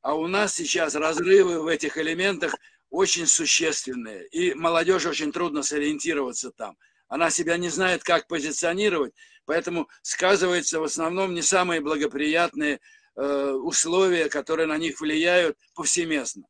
[0.00, 2.54] А у нас сейчас разрывы в этих элементах
[2.90, 4.26] очень существенные.
[4.28, 6.76] И молодежи очень трудно сориентироваться там.
[7.08, 9.14] Она себя не знает, как позиционировать.
[9.44, 12.80] Поэтому сказываются в основном не самые благоприятные
[13.16, 16.44] э, условия, которые на них влияют повсеместно.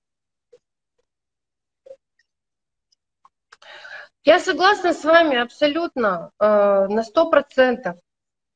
[4.25, 7.97] Я согласна с вами абсолютно, э, на сто процентов.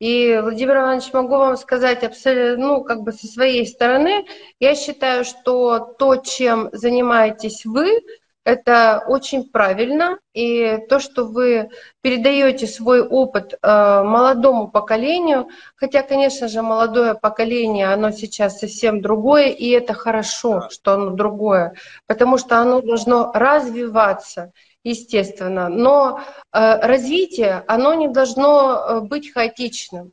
[0.00, 4.24] И, Владимир Иванович, могу вам сказать абсолютно, ну, как бы со своей стороны,
[4.58, 8.00] я считаю, что то, чем занимаетесь вы,
[8.42, 10.18] это очень правильно.
[10.32, 11.68] И то, что вы
[12.00, 19.48] передаете свой опыт э, молодому поколению, хотя, конечно же, молодое поколение, оно сейчас совсем другое,
[19.48, 21.74] и это хорошо, что оно другое,
[22.06, 24.52] потому что оно должно развиваться
[24.84, 26.20] естественно, но
[26.52, 30.12] э, развитие, оно не должно э, быть хаотичным.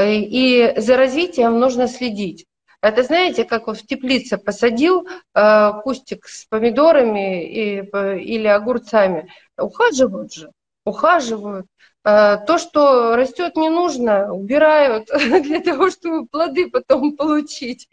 [0.00, 2.46] И за развитием нужно следить.
[2.80, 9.28] Это знаете, как вот в теплице посадил э, кустик с помидорами или огурцами.
[9.56, 10.52] Ухаживают же,
[10.84, 11.66] ухаживают.
[12.04, 15.08] Э, то, что растет не нужно, убирают
[15.42, 17.88] для того, чтобы плоды потом получить.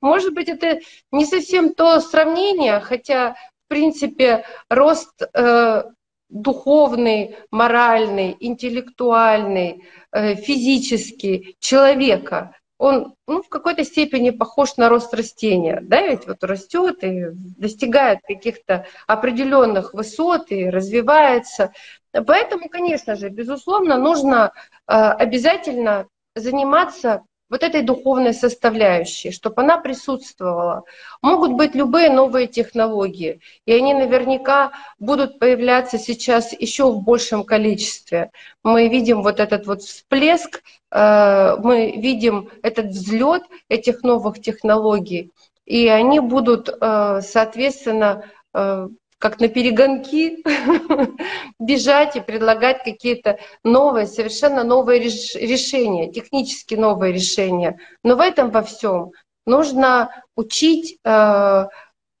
[0.00, 0.80] Может быть, это
[1.12, 3.36] не совсем то сравнение, хотя,
[3.74, 5.82] принципе, рост э,
[6.28, 15.80] духовный, моральный, интеллектуальный, э, физический человека он ну, в какой-то степени похож на рост растения,
[15.82, 21.72] да, ведь вот растет и достигает каких-то определенных высот и развивается.
[22.12, 24.52] Поэтому, конечно же, безусловно, нужно
[24.86, 26.06] э, обязательно
[26.36, 27.22] заниматься
[27.54, 30.82] вот этой духовной составляющей, чтобы она присутствовала.
[31.22, 38.32] Могут быть любые новые технологии, и они наверняка будут появляться сейчас еще в большем количестве.
[38.64, 45.30] Мы видим вот этот вот всплеск, э, мы видим этот взлет этих новых технологий,
[45.64, 48.88] и они будут, э, соответственно, э,
[49.24, 50.44] как на перегонки
[51.58, 57.78] бежать и предлагать какие-то новые, совершенно новые решения, технически новые решения.
[58.02, 59.12] Но в этом во всем
[59.46, 61.66] нужно учить э,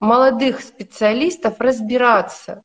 [0.00, 2.62] молодых специалистов разбираться,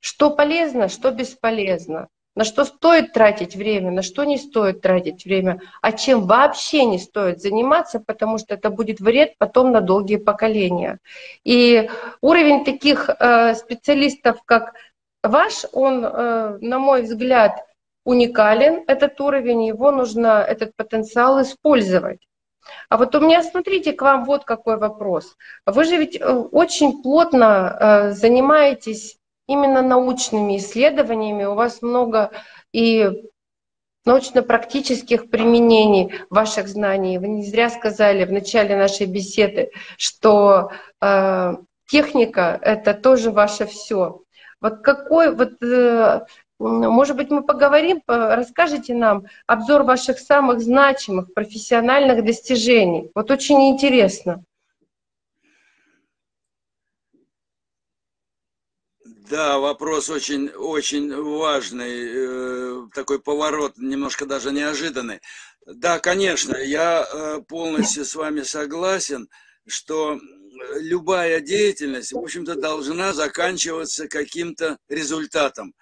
[0.00, 2.08] что полезно, что бесполезно
[2.40, 6.98] на что стоит тратить время, на что не стоит тратить время, а чем вообще не
[6.98, 11.00] стоит заниматься, потому что это будет вред потом на долгие поколения.
[11.44, 11.90] И
[12.22, 14.72] уровень таких э, специалистов, как
[15.22, 17.62] ваш, он, э, на мой взгляд,
[18.06, 22.26] уникален, этот уровень, его нужно, этот потенциал использовать.
[22.88, 25.36] А вот у меня, смотрите, к вам вот какой вопрос.
[25.66, 29.19] Вы же ведь э, очень плотно занимаетесь
[29.50, 32.30] именно научными исследованиями, у вас много
[32.72, 33.10] и
[34.04, 37.18] научно-практических применений ваших знаний.
[37.18, 41.54] Вы не зря сказали в начале нашей беседы, что э,
[41.88, 44.22] техника— это тоже ваше все.
[44.60, 46.20] Вот какой, вот, э,
[46.60, 53.10] может быть, мы поговорим, расскажите нам обзор ваших самых значимых профессиональных достижений.
[53.14, 54.44] Вот очень интересно.
[59.30, 65.20] Да, вопрос очень, очень важный, э, такой поворот, немножко даже неожиданный.
[65.64, 69.28] Да, конечно, я э, полностью с вами согласен,
[69.68, 70.18] что
[70.80, 75.74] любая деятельность, в общем-то, должна заканчиваться каким-то результатом,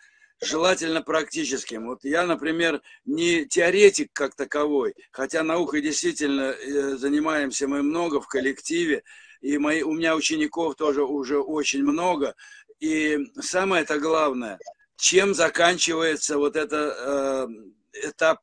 [0.42, 1.86] желательно практическим.
[1.86, 8.28] Вот я, например, не теоретик как таковой, хотя наукой действительно э, занимаемся мы много в
[8.28, 9.04] коллективе,
[9.40, 12.34] и мои, у меня учеников тоже уже очень много,
[12.80, 14.58] и самое это главное,
[14.96, 17.46] чем заканчивается вот это
[17.94, 18.40] э, этап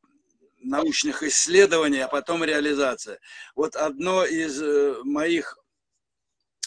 [0.58, 3.18] научных исследований, а потом реализация.
[3.54, 5.58] Вот одно из э, моих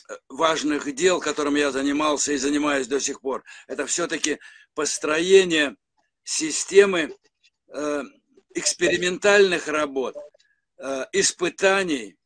[0.07, 4.39] э, важных дел, которым я занимался и занимаюсь до сих пор, это все-таки
[4.73, 5.75] построение
[6.23, 7.15] системы
[7.73, 8.03] э,
[8.53, 10.15] экспериментальных работ,
[10.77, 12.17] э, испытаний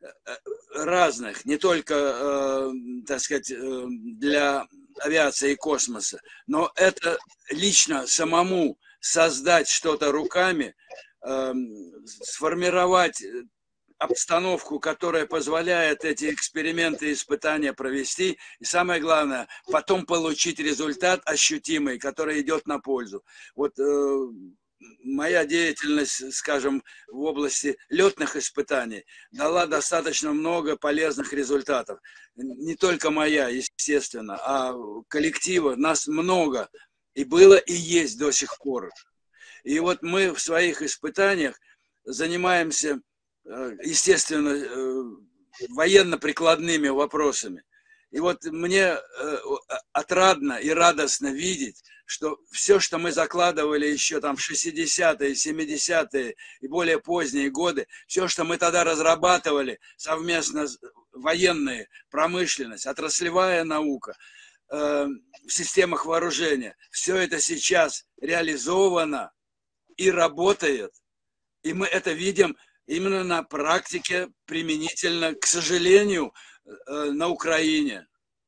[0.00, 0.36] э,
[0.74, 2.72] разных, не только, э,
[3.06, 4.66] так сказать, э, для
[5.00, 7.18] авиации и космоса, но это
[7.50, 10.74] лично самому создать что-то руками,
[11.22, 13.22] эм, сформировать
[13.98, 18.38] обстановку, которая позволяет эти эксперименты и испытания провести.
[18.60, 23.24] И самое главное, потом получить результат ощутимый, который идет на пользу.
[23.54, 24.26] Вот э,
[25.02, 32.00] моя деятельность, скажем, в области летных испытаний дала достаточно много полезных результатов.
[32.36, 34.74] Не только моя, естественно, а
[35.08, 35.76] коллектива.
[35.76, 36.68] Нас много.
[37.14, 38.90] И было, и есть до сих пор.
[39.62, 41.58] И вот мы в своих испытаниях
[42.04, 43.00] занимаемся,
[43.44, 45.02] э, естественно, э,
[45.68, 47.62] военно-прикладными вопросами.
[48.10, 49.38] И вот мне э,
[49.92, 56.68] отрадно и радостно видеть, что все, что мы закладывали еще там в 60-е, 70-е и
[56.68, 60.66] более поздние годы, все, что мы тогда разрабатывали совместно,
[61.12, 64.16] военные, промышленность, отраслевая наука,
[64.70, 65.06] э,
[65.46, 66.76] в системах вооружения.
[66.90, 69.32] Все это сейчас реализовано
[69.96, 70.92] и работает.
[71.62, 76.34] И мы это видим именно на практике применительно, к сожалению,
[76.64, 78.06] э, на Украине.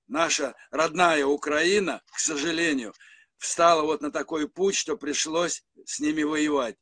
[0.09, 2.95] Наша родная Украина, к сожалению,
[3.39, 6.77] встала вот на такой путь, что пришлось с ними воевать.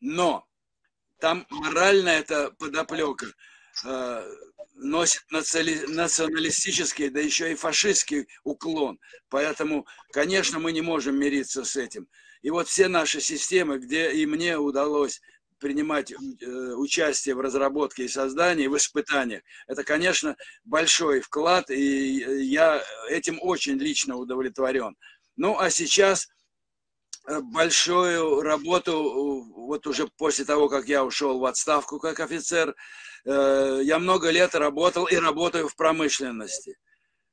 [0.00, 0.46] Но
[1.20, 3.26] там моральная эта подоплека
[3.84, 4.36] э,
[4.74, 8.98] носит националистический, да еще и фашистский уклон.
[9.28, 12.08] Поэтому, конечно, мы не можем мириться с этим.
[12.42, 15.20] И вот все наши системы, где и мне удалось
[15.58, 16.16] принимать э,
[16.74, 23.78] участие в разработке и создании, в испытаниях, это, конечно, большой вклад, и я этим очень
[23.78, 24.96] лично удовлетворен.
[25.36, 26.28] Ну, а сейчас
[27.28, 32.74] э, большую работу, э, вот уже после того, как я ушел в отставку как офицер,
[33.24, 36.78] э, я много лет работал и работаю в промышленности.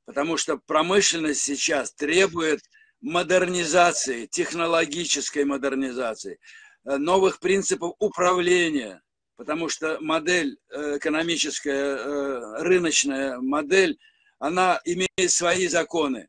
[0.05, 2.59] Потому что промышленность сейчас требует
[2.99, 6.39] модернизации, технологической модернизации,
[6.83, 9.01] новых принципов управления,
[9.37, 13.97] потому что модель экономическая, рыночная модель,
[14.39, 16.27] она имеет свои законы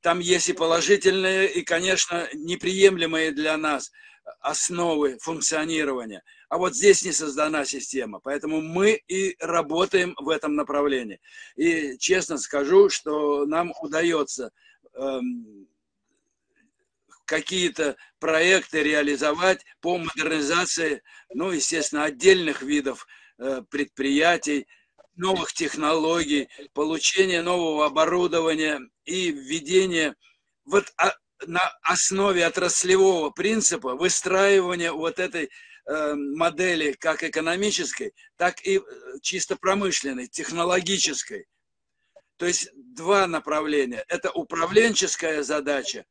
[0.00, 3.90] там есть и положительные, и, конечно, неприемлемые для нас
[4.40, 6.22] основы функционирования.
[6.48, 11.20] А вот здесь не создана система, поэтому мы и работаем в этом направлении.
[11.56, 14.52] И честно скажу, что нам удается
[14.94, 15.66] эм,
[17.24, 21.02] какие-то проекты реализовать по модернизации,
[21.34, 23.06] ну, естественно, отдельных видов
[23.38, 24.66] э, предприятий,
[25.16, 30.14] новых технологий, получение нового оборудования и введение
[30.64, 30.92] вот
[31.46, 35.50] на основе отраслевого принципа выстраивания вот этой
[35.86, 38.82] э, модели как экономической, так и э,
[39.22, 41.46] чисто промышленной, технологической.
[42.36, 44.04] То есть два направления.
[44.08, 46.04] Это управленческая задача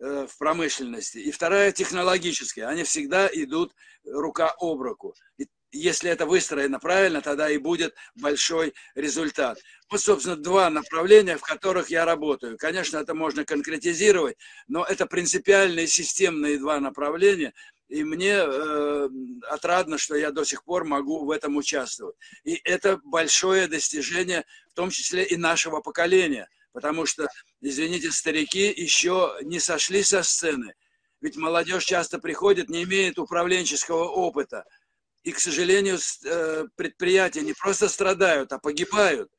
[0.00, 2.66] э, в промышленности и вторая технологическая.
[2.66, 3.74] Они всегда идут
[4.04, 5.14] рука об руку.
[5.38, 9.58] И если это выстроено правильно, тогда и будет большой результат.
[9.88, 12.56] Вот, собственно, два направления, в которых я работаю.
[12.58, 14.36] Конечно, это можно конкретизировать,
[14.68, 17.54] но это принципиальные системные два направления,
[17.88, 19.08] и мне э,
[19.48, 22.16] отрадно, что я до сих пор могу в этом участвовать.
[22.44, 27.28] И это большое достижение, в том числе и нашего поколения, потому что,
[27.60, 30.74] извините, старики еще не сошли со сцены.
[31.20, 34.64] Ведь молодежь часто приходит, не имеет управленческого опыта–
[35.22, 39.30] и, к сожалению, э, предприятия не просто страдают, а погибают,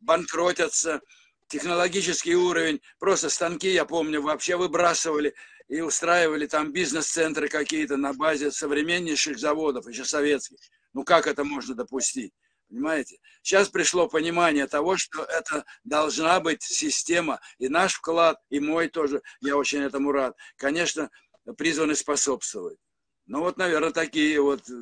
[0.00, 1.00] банкротятся.
[1.48, 5.34] Технологический уровень, просто станки, я помню, вообще выбрасывали
[5.68, 10.58] и устраивали там бизнес-центры какие-то на базе современнейших заводов, еще советских.
[10.94, 12.32] Ну как это можно допустить?
[12.68, 13.18] Понимаете?
[13.42, 19.22] Сейчас пришло понимание того, что это должна быть система, и наш вклад, и мой тоже,
[19.40, 21.10] я очень этому рад, конечно,
[21.56, 22.78] призваны способствовать.
[23.26, 24.72] Ну вот, наверное, такие вот, э,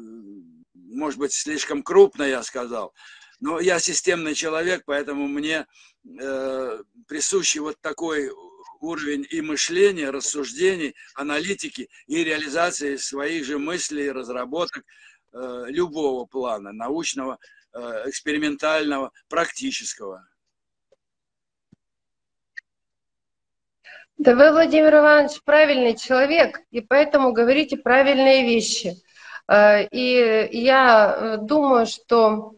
[0.74, 2.92] может быть, слишком крупно я сказал.
[3.40, 5.66] Но я системный человек, поэтому мне
[6.04, 8.30] э, присущий вот такой
[8.80, 14.84] уровень и мышления, рассуждений, аналитики и реализации своих же мыслей, разработок
[15.32, 17.38] э, любого плана, научного,
[17.72, 20.26] э, экспериментального, практического.
[24.18, 28.96] Да вы, Владимир Иванович, правильный человек, и поэтому говорите правильные вещи.
[29.48, 32.54] Э, и я э, думаю, что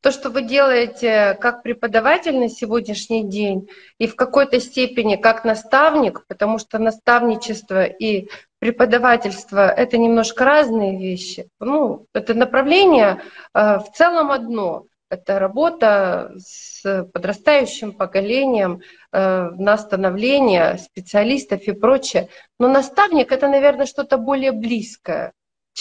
[0.00, 3.68] то, что вы делаете как преподаватель на сегодняшний день
[3.98, 8.28] и в какой-то степени как наставник, потому что наставничество и
[8.58, 11.48] преподавательство— это немножко разные вещи.
[11.60, 13.22] Ну, это направление
[13.54, 18.82] э, в целом одно— это работа с подрастающим поколением
[19.12, 22.28] э, на становление специалистов и прочее.
[22.58, 25.32] Но наставник это, наверное, что-то более близкое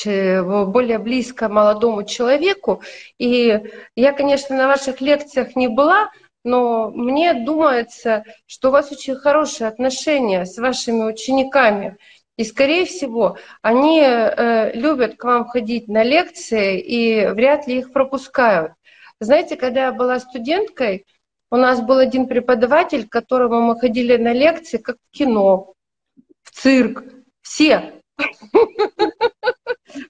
[0.05, 2.83] более близко молодому человеку.
[3.17, 3.59] И
[3.95, 6.11] я, конечно, на ваших лекциях не была,
[6.43, 11.97] но мне думается, что у вас очень хорошие отношения с вашими учениками.
[12.37, 17.91] И, скорее всего, они э, любят к вам ходить на лекции и вряд ли их
[17.91, 18.73] пропускают.
[19.19, 21.05] Знаете, когда я была студенткой,
[21.49, 25.73] у нас был один преподаватель, к которому мы ходили на лекции, как в кино,
[26.43, 27.03] в цирк,
[27.41, 28.01] все.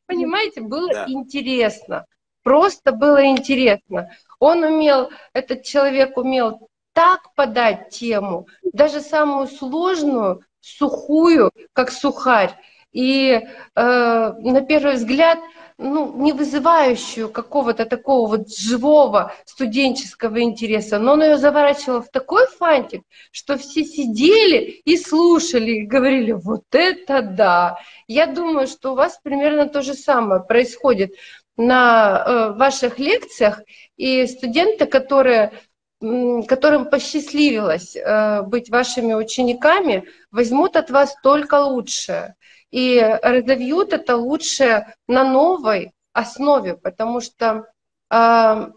[0.08, 2.06] Понимаете, было интересно.
[2.44, 4.10] Просто было интересно.
[4.40, 12.56] Он умел, этот человек умел так подать тему, даже самую сложную, сухую, как сухарь.
[12.92, 13.42] И э,
[13.76, 15.40] на первый взгляд
[15.78, 22.48] ну, не вызывающую какого-то такого вот живого студенческого интереса, но он ее заворачивал в такой
[22.48, 27.78] фантик, что все сидели и слушали, и говорили, вот это да.
[28.08, 31.14] Я думаю, что у вас примерно то же самое происходит
[31.58, 33.62] на э, ваших лекциях,
[33.98, 35.52] и студенты, которые
[36.00, 42.36] которым посчастливилось э, быть вашими учениками, возьмут от вас только лучшее
[42.72, 47.68] и разовьют это лучше на новой основе, потому что
[48.12, 48.68] э,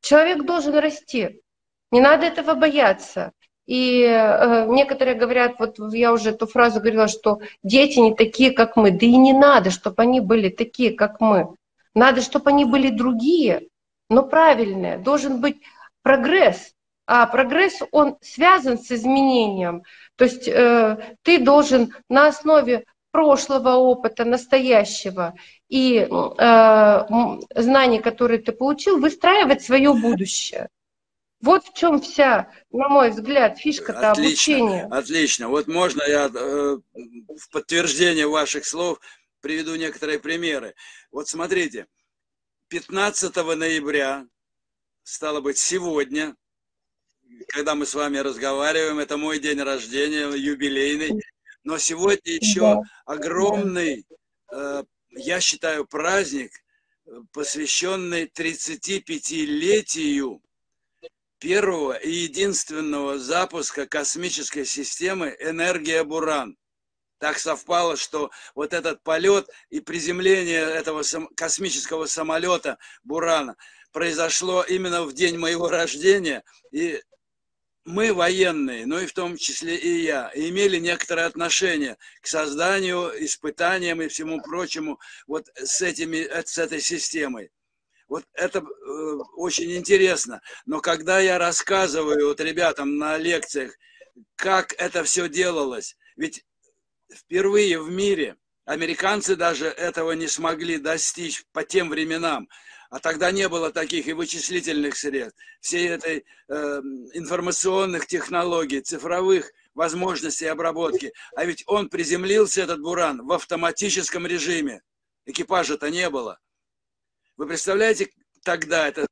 [0.00, 1.40] человек должен расти.
[1.90, 3.32] Не надо этого бояться.
[3.66, 8.76] И э, некоторые говорят, вот я уже эту фразу говорила, что дети не такие, как
[8.76, 8.90] мы.
[8.90, 11.54] Да и не надо, чтобы они были такие, как мы.
[11.94, 13.68] Надо, чтобы они были другие,
[14.10, 14.98] но правильные.
[14.98, 15.62] Должен быть
[16.02, 16.72] прогресс.
[17.06, 19.82] А прогресс, он связан с изменением.
[20.16, 25.34] То есть э, ты должен на основе прошлого опыта, настоящего
[25.68, 26.06] и э,
[27.54, 30.68] знаний, которые ты получил, выстраивать свое будущее.
[31.40, 34.88] Вот в чем вся, на мой взгляд, фишка-то обучения.
[34.90, 35.48] Отлично.
[35.48, 38.98] Вот можно я э, в подтверждение ваших слов
[39.40, 40.74] приведу некоторые примеры.
[41.10, 41.86] Вот смотрите,
[42.68, 44.24] 15 ноября,
[45.02, 46.34] стало быть, сегодня,
[47.48, 51.20] когда мы с вами разговариваем, это мой день рождения, юбилейный,
[51.64, 54.06] но сегодня еще огромный,
[54.52, 56.52] э, я считаю, праздник,
[57.32, 60.40] посвященный 35-летию
[61.38, 66.56] первого и единственного запуска космической системы «Энергия Буран».
[67.18, 71.02] Так совпало, что вот этот полет и приземление этого
[71.36, 73.56] космического самолета Бурана
[73.92, 76.42] произошло именно в день моего рождения.
[76.72, 77.00] И
[77.84, 84.00] мы, военные, ну и в том числе и я, имели некоторое отношение к созданию, испытаниям
[84.02, 87.50] и всему прочему вот с, этими, с этой системой.
[88.08, 88.62] Вот это э,
[89.36, 90.42] очень интересно.
[90.66, 93.72] Но когда я рассказываю вот ребятам на лекциях,
[94.36, 96.44] как это все делалось, ведь
[97.12, 102.48] впервые в мире американцы даже этого не смогли достичь по тем временам
[102.92, 106.54] а тогда не было таких и вычислительных средств, всей этой э,
[107.14, 111.14] информационных технологий, цифровых возможностей обработки.
[111.34, 114.82] А ведь он приземлился, этот Буран, в автоматическом режиме.
[115.24, 116.38] Экипажа-то не было.
[117.38, 118.10] Вы представляете,
[118.42, 119.06] тогда, это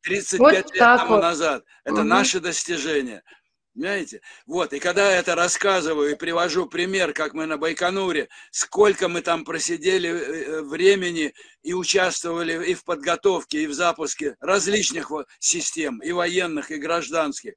[0.00, 1.20] 35 вот лет тому вот.
[1.20, 2.04] назад, это угу.
[2.04, 3.22] наше достижение.
[3.76, 4.22] Понимаете?
[4.46, 9.20] Вот, и когда я это рассказываю и привожу пример, как мы на Байконуре, сколько мы
[9.20, 15.98] там просидели э, э, времени и участвовали и в подготовке, и в запуске различных систем,
[15.98, 17.52] и военных, и гражданских.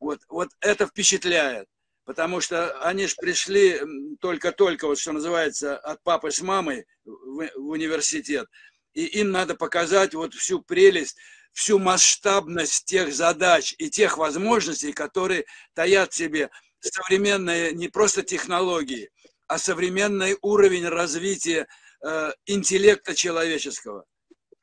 [0.00, 1.68] Вот, вот это впечатляет,
[2.04, 3.80] потому что они же пришли
[4.20, 8.48] только-только, вот что называется, от папы с мамой в, в университет,
[8.92, 11.16] и им надо показать вот всю прелесть
[11.52, 15.44] всю масштабность тех задач и тех возможностей, которые
[15.74, 19.10] таят в себе современные не просто технологии,
[19.46, 21.66] а современный уровень развития
[22.02, 24.04] э, интеллекта человеческого.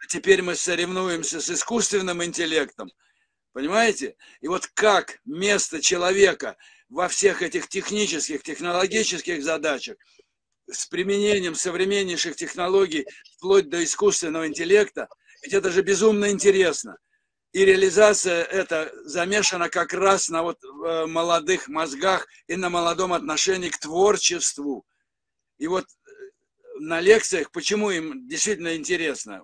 [0.10, 2.90] Теперь мы соревнуемся с искусственным интеллектом.
[3.52, 4.16] Понимаете?
[4.42, 6.58] И вот как место человека
[6.90, 9.98] во всех этих технических, технологических задачах
[10.70, 15.10] с применением современнейших технологий вплоть до искусственного интеллекта–
[15.48, 16.98] ведь это же безумно интересно.
[17.54, 23.70] И реализация это замешана как раз на вот э, молодых мозгах и на молодом отношении
[23.70, 24.86] к творчеству.
[25.58, 26.10] И вот э,
[26.82, 29.42] на лекциях, почему им действительно интересно,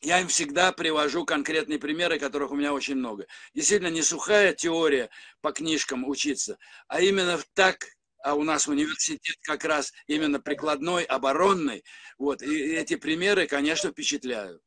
[0.00, 3.28] я им всегда привожу конкретные примеры, которых у меня очень много.
[3.54, 5.10] Действительно, не сухая теория
[5.42, 7.86] по книжкам учиться, а именно так,
[8.24, 11.84] а у нас университет как раз именно прикладной, оборонный.
[12.18, 14.60] Вот, и эти примеры, конечно, впечатляют.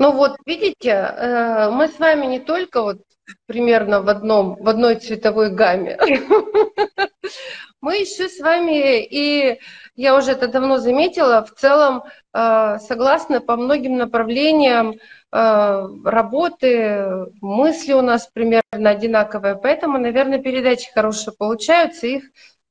[0.00, 3.02] Ну вот, видите, э, мы с вами не только вот
[3.44, 5.98] примерно в, одном, в одной цветовой гамме,
[7.82, 9.60] мы еще с вами, и
[9.96, 17.92] я уже это давно заметила, в целом э, согласны по многим направлениям э, работы, мысли
[17.92, 22.22] у нас примерно одинаковые, поэтому, наверное, передачи хорошие получаются, их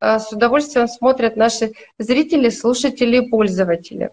[0.01, 4.11] с удовольствием смотрят наши зрители, слушатели и пользователи.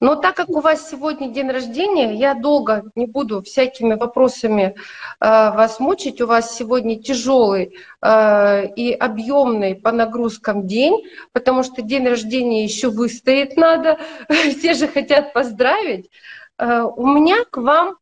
[0.00, 4.74] Но так как у вас сегодня день рождения, я долго не буду всякими вопросами э,
[5.20, 6.20] вас мучить.
[6.20, 12.90] У вас сегодня тяжелый э, и объемный по нагрузкам день, потому что день рождения еще
[12.90, 16.10] выстоять надо, все же хотят поздравить.
[16.58, 17.96] У меня к вам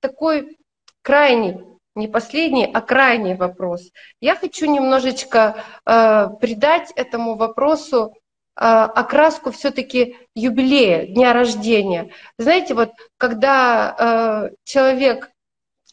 [0.00, 0.56] такой
[1.02, 1.69] крайний
[2.00, 3.90] не последний, а крайний вопрос.
[4.20, 8.14] Я хочу немножечко э, придать этому вопросу
[8.56, 12.10] окраску все-таки юбилея, дня рождения.
[12.36, 15.30] Знаете, вот когда человек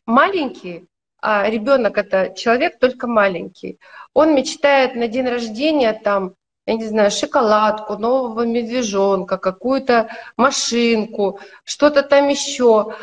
[0.05, 0.87] маленький,
[1.21, 3.79] а ребенок это человек только маленький,
[4.13, 6.33] он мечтает на день рождения там
[6.67, 12.93] я не знаю, шоколадку, нового медвежонка, какую-то машинку, что-то там еще.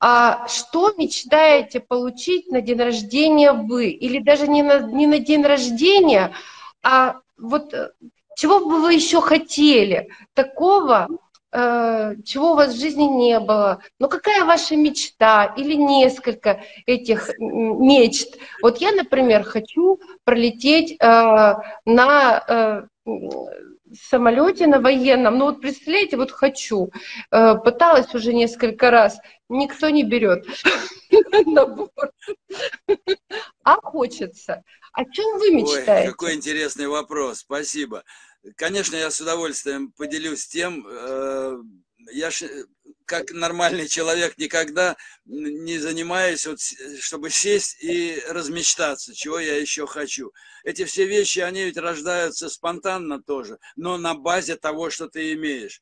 [0.00, 3.88] А что мечтаете получить на день рождения вы?
[3.90, 6.34] Или даже не на, не на день рождения,
[6.82, 7.90] а вот э,
[8.36, 11.08] чего бы вы еще хотели такого,
[11.52, 13.80] э, чего у вас в жизни не было?
[13.98, 18.36] Ну какая ваша мечта или несколько этих мечт?
[18.62, 21.54] Вот я, например, хочу пролететь э,
[21.86, 22.82] на э,
[23.94, 26.90] самолете на военном, ну вот представляете, вот хочу,
[27.30, 29.18] э, пыталась уже несколько раз,
[29.48, 30.44] никто не берет
[31.46, 32.12] на борт.
[33.62, 34.62] А хочется.
[34.92, 36.08] О чем вы мечтаете?
[36.08, 38.04] Ой, какой интересный вопрос, спасибо.
[38.56, 40.86] Конечно, я с удовольствием поделюсь тем,
[42.08, 42.30] э, я
[43.06, 46.58] как нормальный человек никогда не занимаюсь, вот,
[47.00, 50.32] чтобы сесть и размечтаться, чего я еще хочу.
[50.64, 55.80] Эти все вещи, они ведь рождаются спонтанно тоже, но на базе того, что ты имеешь.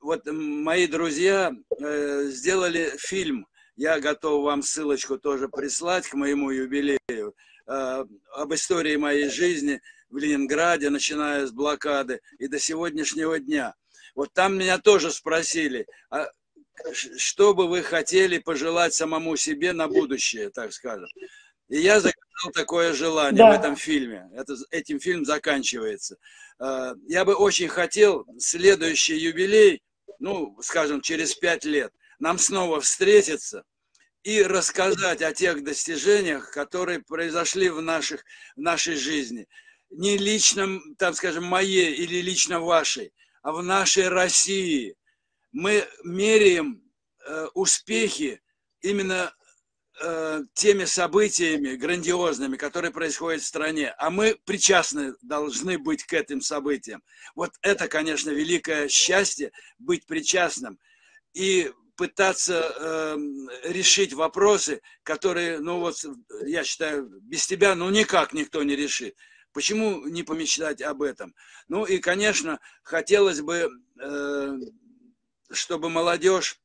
[0.00, 3.46] Вот мои друзья э, сделали фильм,
[3.76, 7.34] я готов вам ссылочку тоже прислать к моему юбилею,
[7.66, 8.04] э,
[8.34, 13.74] об истории моей жизни в Ленинграде, начиная с блокады и до сегодняшнего дня–
[14.16, 16.28] вот там меня тоже спросили, а
[16.92, 21.08] что бы вы хотели пожелать самому себе на будущее, так скажем.
[21.68, 23.50] И я загадал такое желание да.
[23.50, 24.28] в этом фильме.
[24.34, 26.16] Это, этим фильм заканчивается.
[26.58, 29.82] А, я бы очень хотел следующий юбилей,
[30.18, 33.64] ну, скажем, через пять лет, нам снова встретиться
[34.22, 38.24] и рассказать о тех достижениях, которые произошли в, наших,
[38.56, 39.46] в нашей жизни.
[39.90, 43.12] Не лично, там, скажем, моей или лично вашей,
[43.52, 44.96] в нашей России.
[45.52, 46.82] Мы меряем
[47.24, 48.42] э, успехи
[48.80, 49.32] именно
[50.02, 56.40] э, теми событиями грандиозными, которые происходят в стране, а мы причастны должны быть к этим
[56.40, 57.02] событиям.
[57.34, 60.78] Вот это, конечно, великое счастье быть причастным
[61.32, 63.16] и пытаться э,
[63.64, 66.04] решить вопросы, которые, ну вот,
[66.44, 69.16] я считаю, без тебя, ну никак никто не решит.
[69.56, 71.34] Почему не помечтать об этом?
[71.66, 74.58] Ну и, конечно, хотелось бы, э,
[75.50, 76.60] чтобы молодежь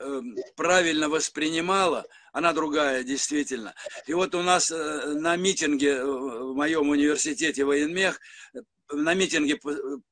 [0.00, 0.20] э,
[0.56, 3.76] правильно воспринимала, она другая, действительно.
[4.08, 8.20] И вот у нас э, на митинге в моем университете военмех
[8.92, 9.58] на митинге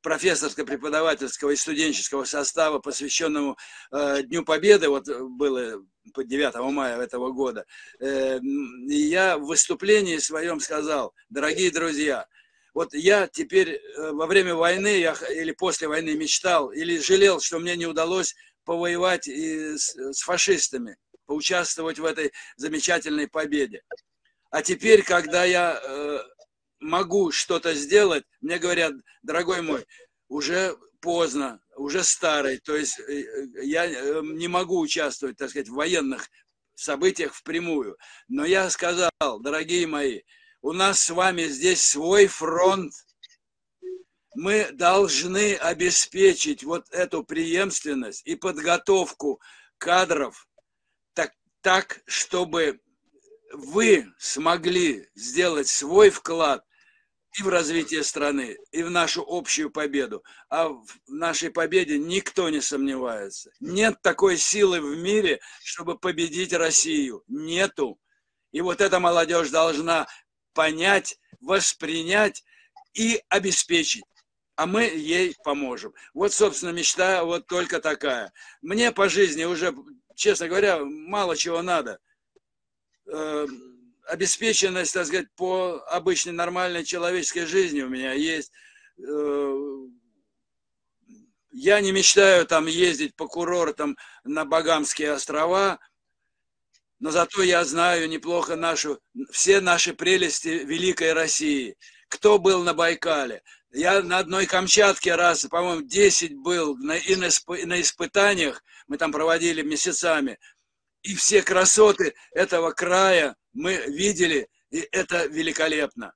[0.02, 3.56] профессорско-преподавательского и студенческого состава, посвященному
[3.90, 5.84] э, Дню Победы, вот было
[6.16, 7.66] 9 мая этого года,
[8.00, 8.40] э,
[8.88, 12.26] я в выступлении своем сказал, дорогие друзья,
[12.74, 17.58] вот я теперь э, во время войны я, или после войны мечтал, или жалел, что
[17.58, 20.96] мне не удалось повоевать и с, с фашистами,
[21.26, 23.82] поучаствовать в этой замечательной победе.
[24.50, 26.18] А теперь, когда я э,
[26.82, 29.86] могу что-то сделать, мне говорят, дорогой мой,
[30.28, 33.24] уже поздно, уже старый, то есть э,
[33.62, 36.28] я э, не могу участвовать, так сказать, в военных
[36.74, 37.96] событиях впрямую.
[38.28, 39.10] Но я сказал,
[39.40, 40.22] дорогие мои,
[40.60, 42.92] у нас с вами здесь свой фронт.
[44.34, 49.40] Мы должны обеспечить вот эту преемственность и подготовку
[49.76, 50.48] кадров
[51.12, 52.80] так, так чтобы
[53.52, 56.64] вы смогли сделать свой вклад
[57.38, 60.22] и в развитие страны, и в нашу общую победу.
[60.50, 63.50] А в нашей победе никто не сомневается.
[63.60, 67.24] Нет такой силы в мире, чтобы победить Россию.
[67.28, 67.98] Нету.
[68.52, 70.06] И вот эта молодежь должна
[70.52, 72.44] понять, воспринять
[72.92, 74.04] и обеспечить.
[74.56, 75.94] А мы ей поможем.
[76.12, 78.32] Вот, собственно, мечта вот только такая.
[78.60, 79.74] Мне по жизни уже,
[80.14, 81.98] честно говоря, мало чего надо
[83.06, 83.71] эм,
[84.12, 88.52] обеспеченность, так сказать, по обычной нормальной человеческой жизни у меня есть.
[88.98, 89.56] Э,
[91.50, 95.78] я не мечтаю там ездить по курортам на Багамские острова,
[97.00, 99.00] но зато я знаю неплохо нашу,
[99.30, 101.76] все наши прелести великой России.
[102.08, 103.42] Кто был на Байкале?
[103.72, 107.28] Я на одной Камчатке раз, по-моему, 10 был на, и на,
[107.64, 110.38] на испытаниях, мы там проводили месяцами.
[111.02, 116.12] И все красоты этого края мы видели, и это великолепно.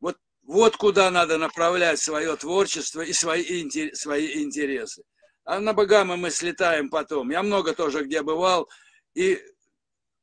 [0.00, 5.02] Вот, вот куда надо направлять свое творчество и свои, свои интересы.
[5.44, 7.30] А на Багамы мы слетаем потом.
[7.30, 8.68] Я много тоже где бывал,
[9.14, 9.42] и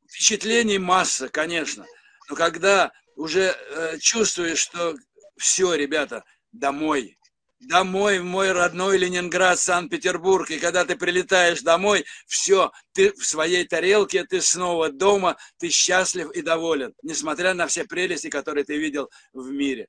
[0.10, 1.86] впечатлений масса, конечно.
[2.30, 4.96] Но когда уже э, чувствуешь, что
[5.38, 7.17] все, ребята, домой,
[7.60, 10.50] домой в мой родной Ленинград, Санкт-Петербург.
[10.52, 16.32] И когда ты прилетаешь домой, все, ты в своей тарелке, ты снова дома, ты счастлив
[16.32, 19.88] и доволен, несмотря на все прелести, которые ты видел в мире.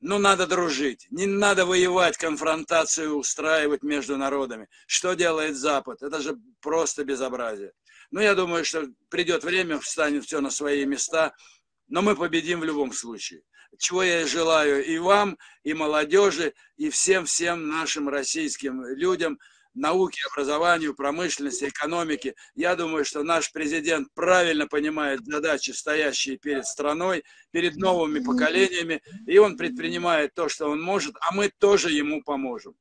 [0.00, 4.68] Ну, надо дружить, не надо воевать, конфронтацию устраивать между народами.
[4.86, 6.02] Что делает Запад?
[6.02, 7.72] Это же просто безобразие.
[8.10, 11.32] Ну, я думаю, что придет время, встанет все на свои места,
[11.94, 13.42] но мы победим в любом случае
[13.78, 19.38] чего я желаю и вам, и молодежи, и всем-всем нашим российским людям,
[19.74, 22.34] науке, образованию, промышленности, экономике.
[22.54, 29.38] Я думаю, что наш президент правильно понимает задачи, стоящие перед страной, перед новыми поколениями, и
[29.38, 32.74] он предпринимает то, что он может, а мы тоже ему поможем.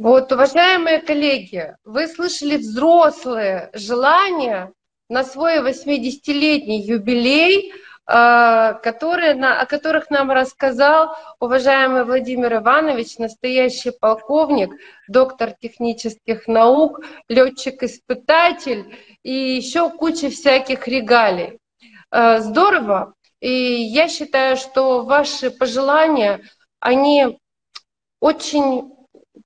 [0.00, 4.72] Вот, уважаемые коллеги, вы слышали взрослые желания
[5.10, 13.90] на свой 80-летний юбилей, э, которые, на, о которых нам рассказал уважаемый Владимир Иванович, настоящий
[13.90, 14.70] полковник,
[15.06, 21.58] доктор технических наук, летчик-испытатель и еще куча всяких регалий.
[22.10, 23.12] Э, здорово.
[23.40, 26.40] И я считаю, что ваши пожелания,
[26.80, 27.38] они
[28.18, 28.94] очень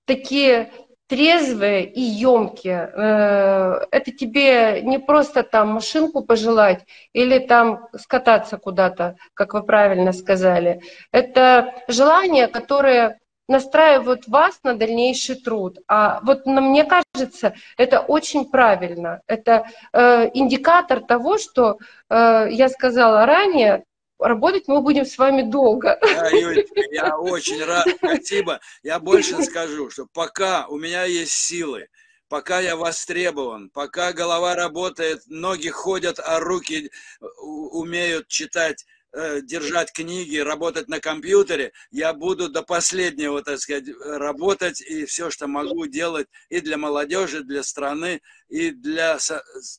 [0.07, 0.71] такие
[1.07, 2.91] трезвые и емкие.
[2.95, 10.13] Э, это тебе не просто там машинку пожелать или там скататься куда-то, как вы правильно
[10.13, 10.81] сказали.
[11.13, 15.79] Это желания, которые настраивают вас на дальнейший труд.
[15.87, 19.21] А вот мне кажется, это очень правильно.
[19.27, 21.79] Это э, индикатор того, что
[22.09, 23.85] э, я сказала ранее,
[24.19, 25.99] работать мы будем с вами долго.
[26.01, 28.61] Да, Юлечка, я очень рад, спасибо.
[28.83, 31.89] Я больше скажу, что пока у меня есть силы,
[32.29, 36.91] пока я востребован, пока голова работает, ноги ходят, а руки
[37.21, 43.85] э, умеют читать, э, держать книги, работать на компьютере, я буду до последнего, так сказать,
[44.05, 49.19] работать и все, что могу делать и для молодежи, для страны, и для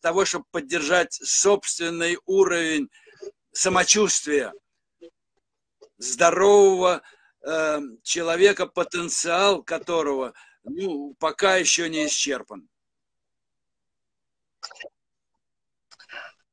[0.01, 2.89] того, чтобы поддержать собственный уровень
[3.55, 4.53] самочувствия
[5.97, 7.01] здорового
[7.41, 10.33] э, человека, потенциал которого
[10.63, 12.67] ну, пока еще не исчерпан.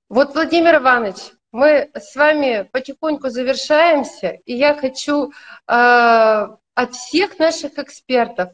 [0.08, 5.32] Вот, Владимир Иванович, мы с вами потихоньку завершаемся, и я хочу э,
[5.66, 8.50] от всех наших экспертов,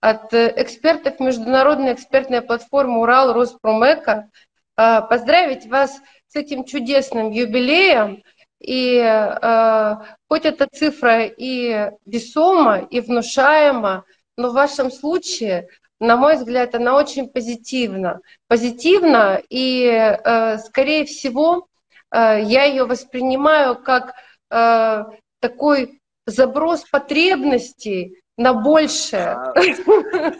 [0.00, 4.30] от экспертов Международной экспертной платформы Урал Роспромека
[4.76, 8.22] э, поздравить вас с этим чудесным юбилеем.
[8.60, 9.94] И э,
[10.28, 14.04] хоть эта цифра и весома, и внушаема,
[14.36, 15.68] но в вашем случае,
[15.98, 18.20] на мой взгляд, она очень позитивна.
[18.48, 21.68] Позитивна, и, э, скорее всего,
[22.10, 24.14] э, я ее воспринимаю как
[24.50, 25.04] э,
[25.40, 29.36] такой заброс потребностей на большее.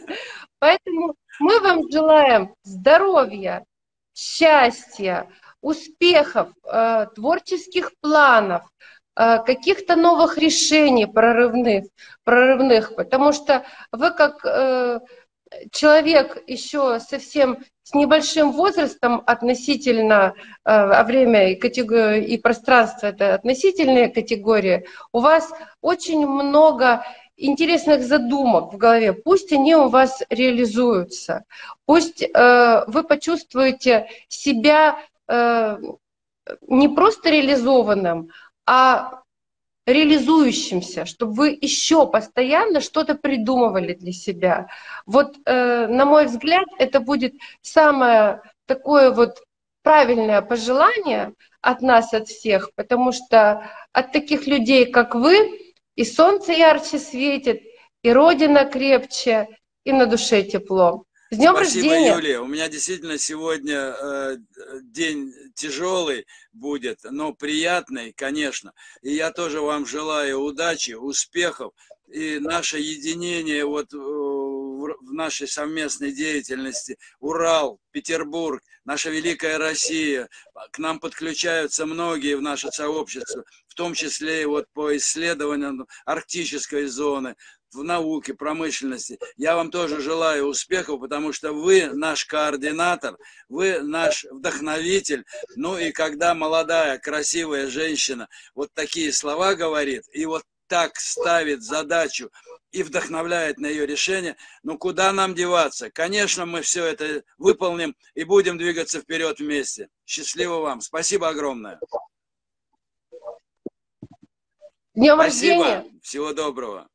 [0.58, 3.64] Поэтому мы вам желаем здоровья,
[4.14, 5.28] счастья,
[5.60, 8.62] успехов, э, творческих планов,
[9.16, 11.84] э, каких-то новых решений прорывных,
[12.24, 15.00] прорывных, потому что вы как э,
[15.72, 24.86] человек еще совсем с небольшим возрастом относительно, а время и, и пространство это относительные категории,
[25.12, 25.50] у вас
[25.80, 27.02] очень много
[27.40, 31.44] интересных задумок в голове, пусть они у вас реализуются,
[31.86, 34.98] пусть э, вы почувствуете себя
[36.68, 38.30] не просто реализованным,
[38.66, 39.20] а
[39.86, 44.68] реализующимся, чтобы вы еще постоянно что-то придумывали для себя.
[45.06, 49.42] Вот, э, на мой взгляд, это будет самое такое вот
[49.82, 55.58] правильное пожелание от нас, от всех, потому что от таких людей, как вы,
[55.96, 57.62] и солнце ярче светит,
[58.02, 59.48] и Родина крепче,
[59.84, 61.04] и на душе тепло.
[61.32, 62.14] С днем Спасибо, рождения!
[62.16, 62.40] Юлия.
[62.40, 64.36] У меня действительно сегодня э,
[64.82, 68.72] день тяжелый будет, но приятный, конечно.
[69.02, 71.72] И я тоже вам желаю удачи, успехов
[72.12, 76.98] и наше единение вот э, в нашей совместной деятельности.
[77.20, 80.28] Урал, Петербург, наша великая Россия.
[80.72, 86.86] К нам подключаются многие в наше сообщество, в том числе и вот по исследованиям арктической
[86.86, 87.36] зоны
[87.72, 89.18] в науке, промышленности.
[89.36, 93.16] Я вам тоже желаю успехов, потому что вы наш координатор,
[93.48, 95.24] вы наш вдохновитель.
[95.56, 102.30] Ну и когда молодая, красивая женщина вот такие слова говорит, и вот так ставит задачу
[102.70, 105.90] и вдохновляет на ее решение, ну куда нам деваться?
[105.90, 109.88] Конечно, мы все это выполним и будем двигаться вперед вместе.
[110.06, 110.80] Счастливо вам.
[110.80, 111.80] Спасибо огромное.
[114.94, 115.64] Днем Спасибо.
[115.64, 116.00] рождения!
[116.02, 116.88] Всего доброго!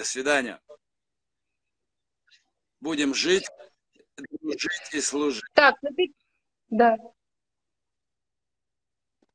[0.00, 0.58] До свидания!
[2.80, 3.44] Будем жить,
[4.16, 5.42] жить и служить.
[5.52, 5.90] Так, ну
[6.70, 6.96] да.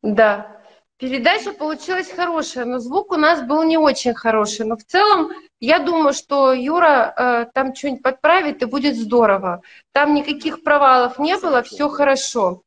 [0.01, 0.59] Да.
[0.97, 4.65] Передача получилась хорошая, но звук у нас был не очень хороший.
[4.65, 9.61] Но в целом, я думаю, что Юра э, там что-нибудь подправит, и будет здорово.
[9.91, 12.63] Там никаких провалов не было, все хорошо.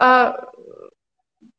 [0.00, 0.50] А,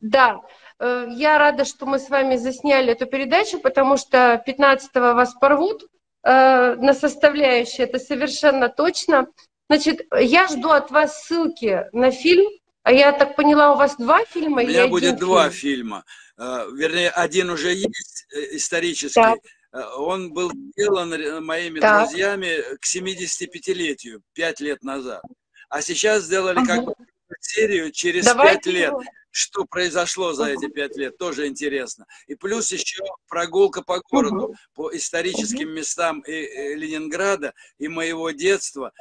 [0.02, 0.61] да, э,
[1.10, 5.84] я рада, что мы с вами засняли эту передачу, потому что 15-го вас порвут
[6.24, 9.28] э, на составляющие, это совершенно точно.
[9.70, 12.50] Значит, я жду от вас ссылки на фильм
[12.84, 14.64] а я так поняла, у вас два фильма?
[14.64, 16.04] У меня будет два фильма.
[16.38, 19.22] Э, вернее, один уже есть э, исторический.
[19.22, 19.40] Так.
[19.72, 22.08] Э, он был сделан моими так.
[22.08, 25.22] друзьями к 75-летию, пять лет назад.
[25.70, 26.84] А сейчас сделали ага.
[26.86, 26.96] как
[27.40, 28.90] серию через пять лет.
[28.90, 29.04] Его.
[29.32, 32.06] Что произошло за эти пять лет, тоже интересно.
[32.28, 38.92] И плюс еще прогулка по городу, по историческим местам и, и Ленинграда, и моего детства,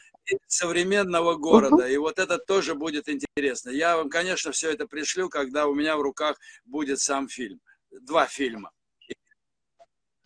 [0.46, 1.88] современного города.
[1.88, 3.70] И вот это тоже будет интересно.
[3.70, 7.60] Я вам, конечно, все это пришлю, когда у меня в руках будет сам фильм.
[7.90, 8.70] Два фильма.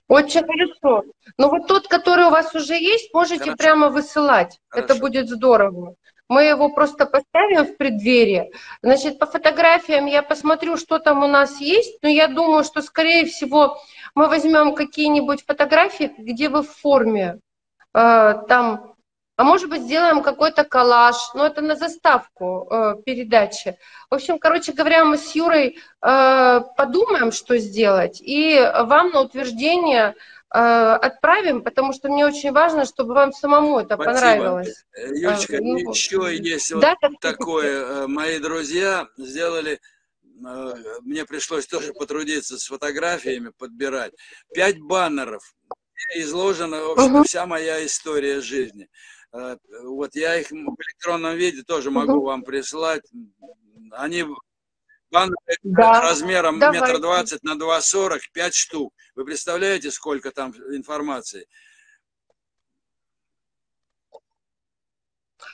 [0.07, 1.05] Очень хорошо.
[1.39, 3.57] Ну вот тот, который у вас уже есть, можете хорошо.
[3.57, 4.61] прямо высылать.
[4.69, 4.85] Хорошо.
[4.85, 5.97] Это будет здорово.
[6.29, 8.51] Мы его просто поставим в преддверие.
[8.83, 13.27] Значит, по фотографиям я посмотрю, что там у нас есть, но я думаю, что, скорее
[13.27, 13.79] всего,
[14.15, 17.41] мы возьмем какие-нибудь фотографии, где вы в форме.
[17.95, 18.95] Э, там
[19.37, 23.77] а может быть, сделаем какой-то коллаж, но это на заставку э, передачи.
[24.09, 30.15] В общем, короче говоря, мы с Юрой э, подумаем, что сделать, и вам на утверждение
[30.57, 34.05] отправим, потому что мне очень важно, чтобы вам самому это Спасибо.
[34.05, 34.85] понравилось.
[34.97, 37.85] Э, Юлечка, ну, еще есть да, вот такое.
[37.85, 39.81] Э, мои друзья сделали
[40.47, 44.13] э, мне пришлось тоже потрудиться с фотографиями, подбирать.
[44.55, 45.43] Пять баннеров,
[46.15, 47.25] изложена в общем, угу.
[47.25, 48.89] вся моя история жизни.
[49.33, 52.27] Э, вот я их в электронном виде тоже могу угу.
[52.27, 53.03] вам прислать.
[53.91, 54.25] Они
[55.15, 56.01] банки да.
[56.01, 58.93] размером метр двадцать на два сорок, пять штук.
[59.15, 61.47] Вы представляете, сколько там информации?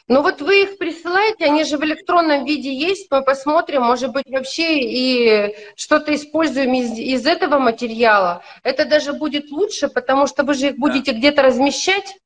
[0.09, 4.29] Ну вот вы их присылаете, они же в электронном виде есть, мы посмотрим, может быть,
[4.29, 8.43] вообще и что-то используем из, из этого материала.
[8.65, 11.19] Это даже будет лучше, потому что вы же их будете да.
[11.19, 12.17] где-то размещать.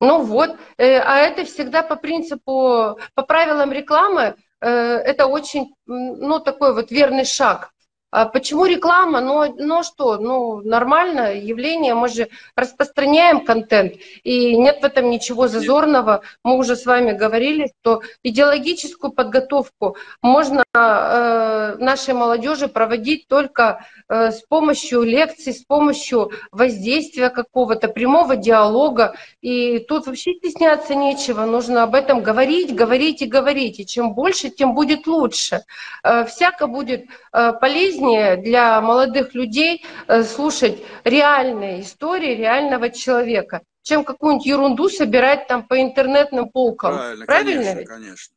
[0.00, 4.34] Ну вот, э, а это всегда по принципу, по правилам рекламы,
[4.68, 7.74] это очень, ну, такой вот верный шаг.
[8.14, 9.20] А почему реклама?
[9.20, 15.48] Ну, ну что, ну нормально явление, мы же распространяем контент, и нет в этом ничего
[15.48, 16.22] зазорного.
[16.44, 24.32] Мы уже с вами говорили, что идеологическую подготовку можно э, нашей молодежи проводить только э,
[24.32, 29.14] с помощью лекций, с помощью воздействия какого-то, прямого диалога.
[29.40, 33.78] И тут вообще стесняться нечего, нужно об этом говорить, говорить и говорить.
[33.78, 35.62] И чем больше, тем будет лучше.
[36.02, 44.02] Э, всяко будет э, полезнее для молодых людей э, слушать реальные истории реального человека, чем
[44.02, 46.96] какую-нибудь ерунду собирать там по интернетным полкам.
[46.96, 48.34] Правильно, Правильно конечно, конечно.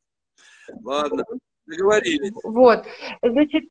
[0.83, 1.23] Ладно,
[1.67, 2.33] договорились.
[2.43, 2.85] Вот,
[3.21, 3.63] значит,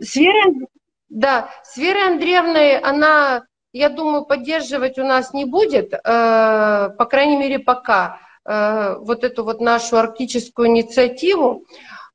[0.00, 0.66] с Верой,
[1.08, 7.36] да, с Верой Андреевной она, я думаю, поддерживать у нас не будет, э, по крайней
[7.36, 11.64] мере, пока э, вот эту вот нашу арктическую инициативу.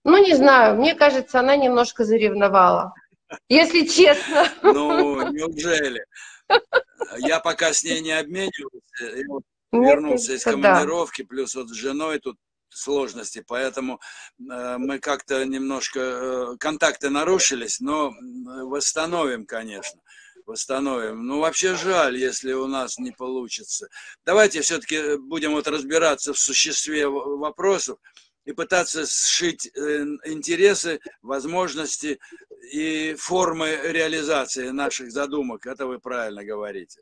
[0.03, 2.93] Ну, не знаю, мне кажется, она немножко заревновала
[3.49, 4.47] если честно.
[4.61, 6.05] Ну, неужели?
[7.19, 12.37] Я пока с ней не обменивался, вот вернулся из командировки, плюс вот с женой тут
[12.75, 13.99] сложности, поэтому
[14.39, 18.13] э, мы как-то немножко, э, контакты нарушились, но
[18.65, 20.01] восстановим, конечно,
[20.45, 21.25] восстановим.
[21.25, 23.87] Ну, вообще жаль, если у нас не получится.
[24.25, 27.97] Давайте все-таки будем вот разбираться в существе вопросов
[28.45, 32.19] и пытаться сшить э, интересы, возможности
[32.71, 35.65] и формы реализации наших задумок.
[35.65, 37.01] Это вы правильно говорите.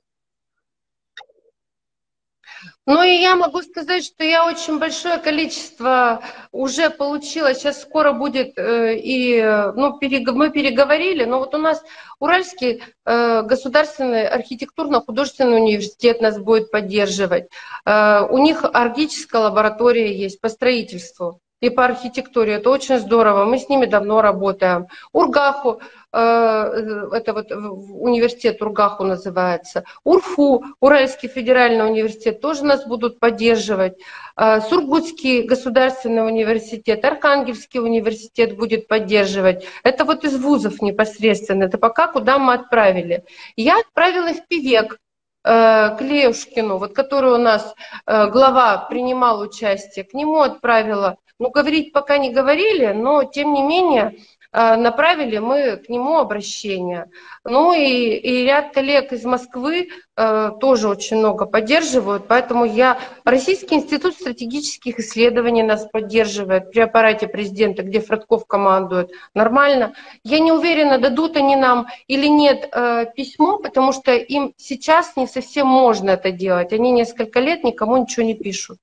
[2.86, 7.53] Ну и я могу сказать, что я очень большое количество уже получила.
[7.53, 9.41] Сейчас скоро будет э, и
[9.76, 10.32] ну, перег...
[10.32, 11.84] мы переговорили, но вот у нас
[12.20, 17.49] Уральский э, государственный архитектурно-художественный университет нас будет поддерживать.
[17.86, 22.53] Э, у них аргическая лаборатория есть по строительству и по архитектуре.
[22.53, 23.45] Это очень здорово.
[23.45, 24.88] Мы с ними давно работаем.
[25.14, 25.82] Ургаху
[26.14, 33.93] это вот университет Ургаху называется, УРФУ, Уральский федеральный университет тоже нас будут поддерживать,
[34.36, 39.66] Сургутский государственный университет, Архангельский университет будет поддерживать.
[39.84, 43.24] Это вот из вузов непосредственно, это пока куда мы отправили.
[43.55, 44.97] Я отправила в ПИВЕК,
[45.43, 47.74] Э, Клеушкину, вот который у нас
[48.05, 51.18] э, глава принимал участие, к нему отправила.
[51.39, 54.18] Ну, говорить пока не говорили, но тем не менее Э,
[54.54, 57.10] направили мы к нему обращение.
[57.45, 62.99] Ну и, и ряд коллег из Москвы э, тоже очень много поддерживают, поэтому я...
[63.24, 69.12] Российский институт стратегических исследований нас поддерживает при аппарате президента, где Фродков командует.
[69.34, 69.93] Нормально.
[70.24, 75.28] Я не уверена, дадут они нам или нет э, письмо, потому что им сейчас не
[75.28, 76.74] совсем можно это делать.
[76.74, 78.80] Они несколько лет никому ничего не пишут.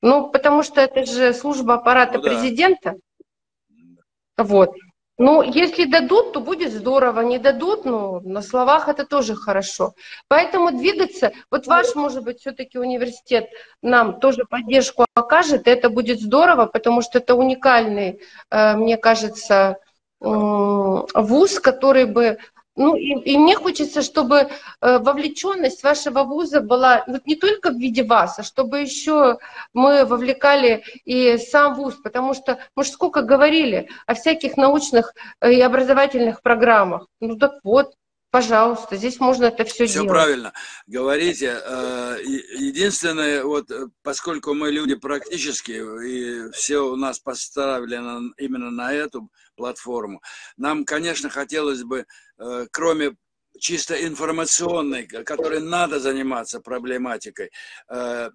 [0.00, 2.30] Ну, потому что это же служба аппарата ну, да.
[2.30, 2.94] президента.
[4.36, 4.72] Вот.
[5.18, 7.20] Ну, если дадут, то будет здорово.
[7.22, 9.94] Не дадут, ну, на словах это тоже хорошо.
[10.28, 13.48] Поэтому двигаться, вот ваш, может быть, все-таки университет
[13.82, 19.78] нам тоже поддержку окажет, это будет здорово, потому что это уникальный, э, мне кажется,
[20.20, 22.38] вуз, который бы
[22.76, 27.78] ну, и, и мне хочется, чтобы э, вовлеченность вашего вуза была вот не только в
[27.78, 29.38] виде вас, а чтобы еще
[29.72, 35.54] мы вовлекали и сам вуз, потому что мы же сколько говорили о всяких научных э,
[35.54, 37.06] и образовательных программах.
[37.20, 37.94] Ну так вот,
[38.36, 40.08] Пожалуйста, здесь можно это все, все делать.
[40.08, 40.52] Все правильно
[40.86, 41.58] говорите.
[41.64, 43.70] Э, единственное, вот
[44.02, 50.20] поскольку мы люди практические, и все у нас поставлено именно на эту платформу,
[50.58, 52.04] нам, конечно, хотелось бы,
[52.70, 53.16] кроме
[53.58, 57.50] чисто информационной, которой надо заниматься проблематикой,
[57.88, 58.30] э,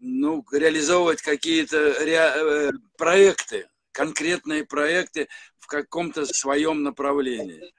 [0.00, 5.28] ну, реализовывать какие-то проекты, конкретные проекты
[5.58, 7.72] в каком-то своем направлении.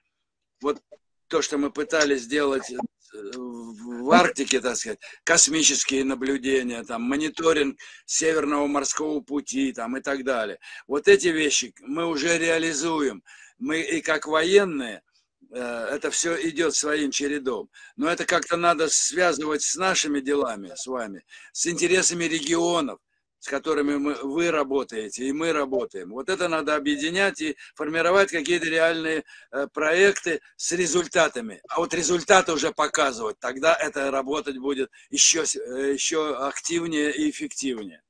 [0.61, 0.81] Вот
[1.27, 2.77] то, что мы пытались сделать э,
[3.13, 10.59] в Арктике, так сказать, космические наблюдения, там, мониторинг Северного морского пути там, и так далее.
[10.87, 13.23] Вот эти вещи мы уже реализуем.
[13.59, 15.06] Мы и как военные, э,
[15.51, 17.69] это все идет своим чередом.
[17.95, 21.23] Но это как-то надо связывать с нашими делами, с вами,
[21.53, 22.99] с интересами регионов,
[23.39, 26.11] с которыми мы, вы работаете и мы работаем.
[26.11, 31.61] Вот это надо объединять и формировать какие-то реальные э, проекты с результатами.
[31.69, 38.01] А вот результаты уже показывать, тогда это работать будет еще, э, еще активнее и эффективнее.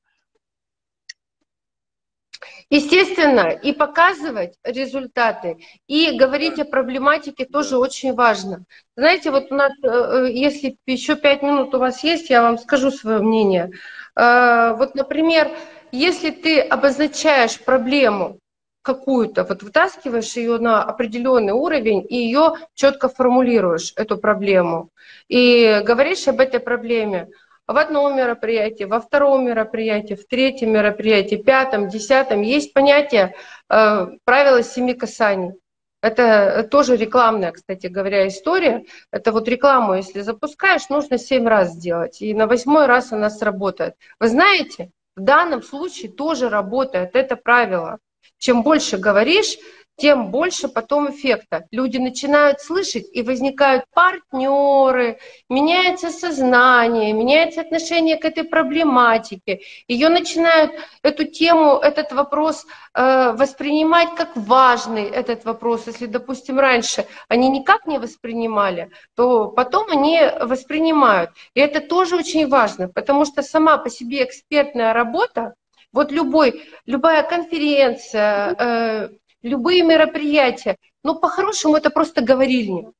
[2.69, 5.57] Естественно, и показывать результаты,
[5.87, 8.65] и говорить о проблематике тоже очень важно.
[8.95, 12.91] Знаете, вот у нас, э, если еще пять минут у вас есть, я вам скажу
[12.91, 13.71] свое мнение.
[14.15, 15.49] Э, вот, например,
[15.91, 18.39] если ты обозначаешь проблему
[18.81, 24.89] какую-то, вот вытаскиваешь ее на определенный уровень и ее четко формулируешь, эту проблему,
[25.27, 27.27] и говоришь об этой проблеме
[27.67, 33.35] в одном мероприятии, во втором мероприятии, в третьем мероприятии, пятом, десятом, есть понятие
[33.69, 35.53] э, правила семи касаний.
[36.01, 38.85] Это тоже рекламная, кстати говоря, история.
[39.11, 42.21] Это вот рекламу, если запускаешь, нужно семь раз сделать.
[42.21, 43.95] И на восьмой раз она сработает.
[44.19, 47.97] Вы знаете, в данном случае тоже работает это правило.
[48.37, 49.57] Чем больше говоришь,
[49.97, 51.65] тем больше потом эффекта.
[51.71, 55.19] Люди начинают слышать, и возникают партнеры,
[55.49, 59.61] меняется сознание, меняется отношение к этой проблематике.
[59.87, 60.71] Ее начинают,
[61.01, 65.87] эту тему, этот вопрос э, воспринимать как важный, этот вопрос.
[65.87, 71.31] Если, допустим, раньше они никак не воспринимали, то потом они воспринимают.
[71.55, 75.55] И это тоже очень важно, потому что сама по себе экспертная работа,
[75.91, 79.09] вот любой, любая конференция, э,
[79.47, 80.77] любые мероприятия.
[81.03, 82.91] Но по-хорошему это просто говорильня.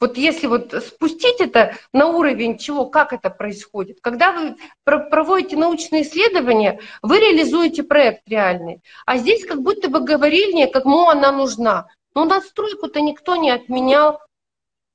[0.00, 3.98] Вот если вот спустить это на уровень чего, как это происходит.
[4.00, 8.80] Когда вы проводите научные исследования, вы реализуете проект реальный.
[9.06, 11.88] А здесь как будто бы говорильня, кому она нужна.
[12.14, 14.20] Но настройку-то никто не отменял.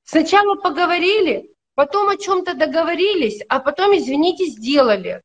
[0.06, 5.22] Сначала поговорили, потом о чем-то договорились, а потом, извините, сделали.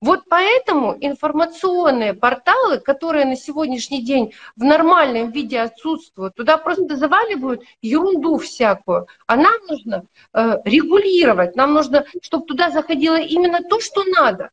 [0.00, 7.62] Вот поэтому информационные порталы, которые на сегодняшний день в нормальном виде отсутствуют, туда просто заваливают
[7.82, 9.08] ерунду всякую.
[9.26, 14.50] А нам нужно э, регулировать, нам нужно, чтобы туда заходило именно то, что надо.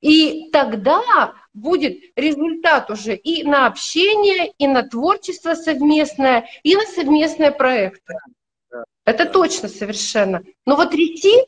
[0.00, 7.50] И тогда будет результат уже и на общение, и на творчество совместное, и на совместные
[7.50, 8.14] проекты.
[9.04, 10.42] Это точно совершенно.
[10.64, 11.46] Но вот рети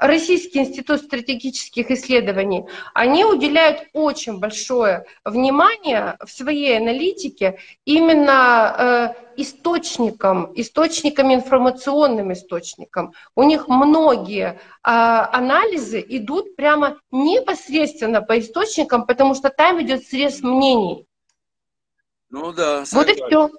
[0.00, 2.64] Российский институт стратегических исследований,
[2.94, 13.12] они уделяют очень большое внимание в своей аналитике именно э, источникам, источникам, информационным источникам.
[13.34, 20.42] У них многие э, анализы идут прямо непосредственно по источникам, потому что там идет срез
[20.42, 21.06] мнений.
[22.30, 22.84] Ну да.
[22.84, 22.96] Согласен.
[22.96, 23.50] Вот и все.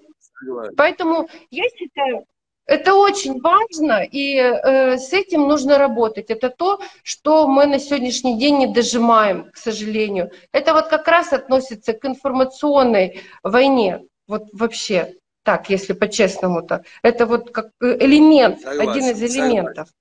[0.76, 2.26] Поэтому я считаю,
[2.66, 6.30] это очень важно, и э, с этим нужно работать.
[6.30, 10.32] Это то, что мы на сегодняшний день не дожимаем, к сожалению.
[10.52, 14.04] Это вот как раз относится к информационной войне.
[14.28, 16.84] Вот вообще, так, если по-честному-то.
[17.02, 19.90] Это вот как элемент, согласен, один из элементов.
[19.90, 19.94] Согласен.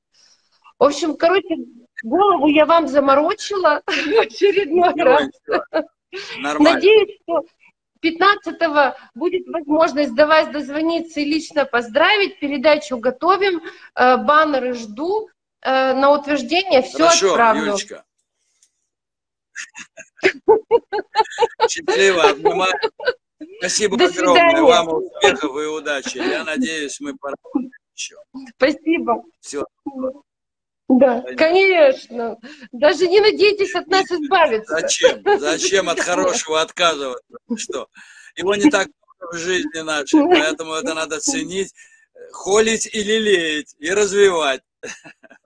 [0.78, 1.56] В общем, короче,
[2.04, 5.28] голову я вам заморочила в очередной раз.
[6.38, 6.74] Нормально.
[6.74, 7.42] Надеюсь, что
[8.02, 12.38] 15-го будет возможность до вас дозвониться и лично поздравить.
[12.40, 13.62] Передачу готовим,
[13.94, 15.28] э, баннеры жду.
[15.62, 17.66] Э, на утверждение все Хорошо, отправлю.
[17.66, 18.04] Юлечка.
[21.68, 22.72] Счастливо, обнимаю.
[23.58, 24.34] Спасибо До огромное.
[24.34, 24.62] Свидания.
[24.62, 26.18] Вам успехов и удачи.
[26.18, 28.16] Я надеюсь, мы поработаем еще.
[28.56, 29.22] Спасибо.
[29.40, 29.64] Все.
[30.88, 32.36] Да, конечно.
[32.72, 34.74] Даже не надейтесь от нас избавиться.
[34.80, 35.22] Зачем?
[35.38, 37.24] Зачем от хорошего отказываться?
[37.56, 37.88] Что?
[38.36, 41.72] Его не так много в жизни нашей, поэтому это надо ценить,
[42.32, 44.62] холить и лелеять, и развивать.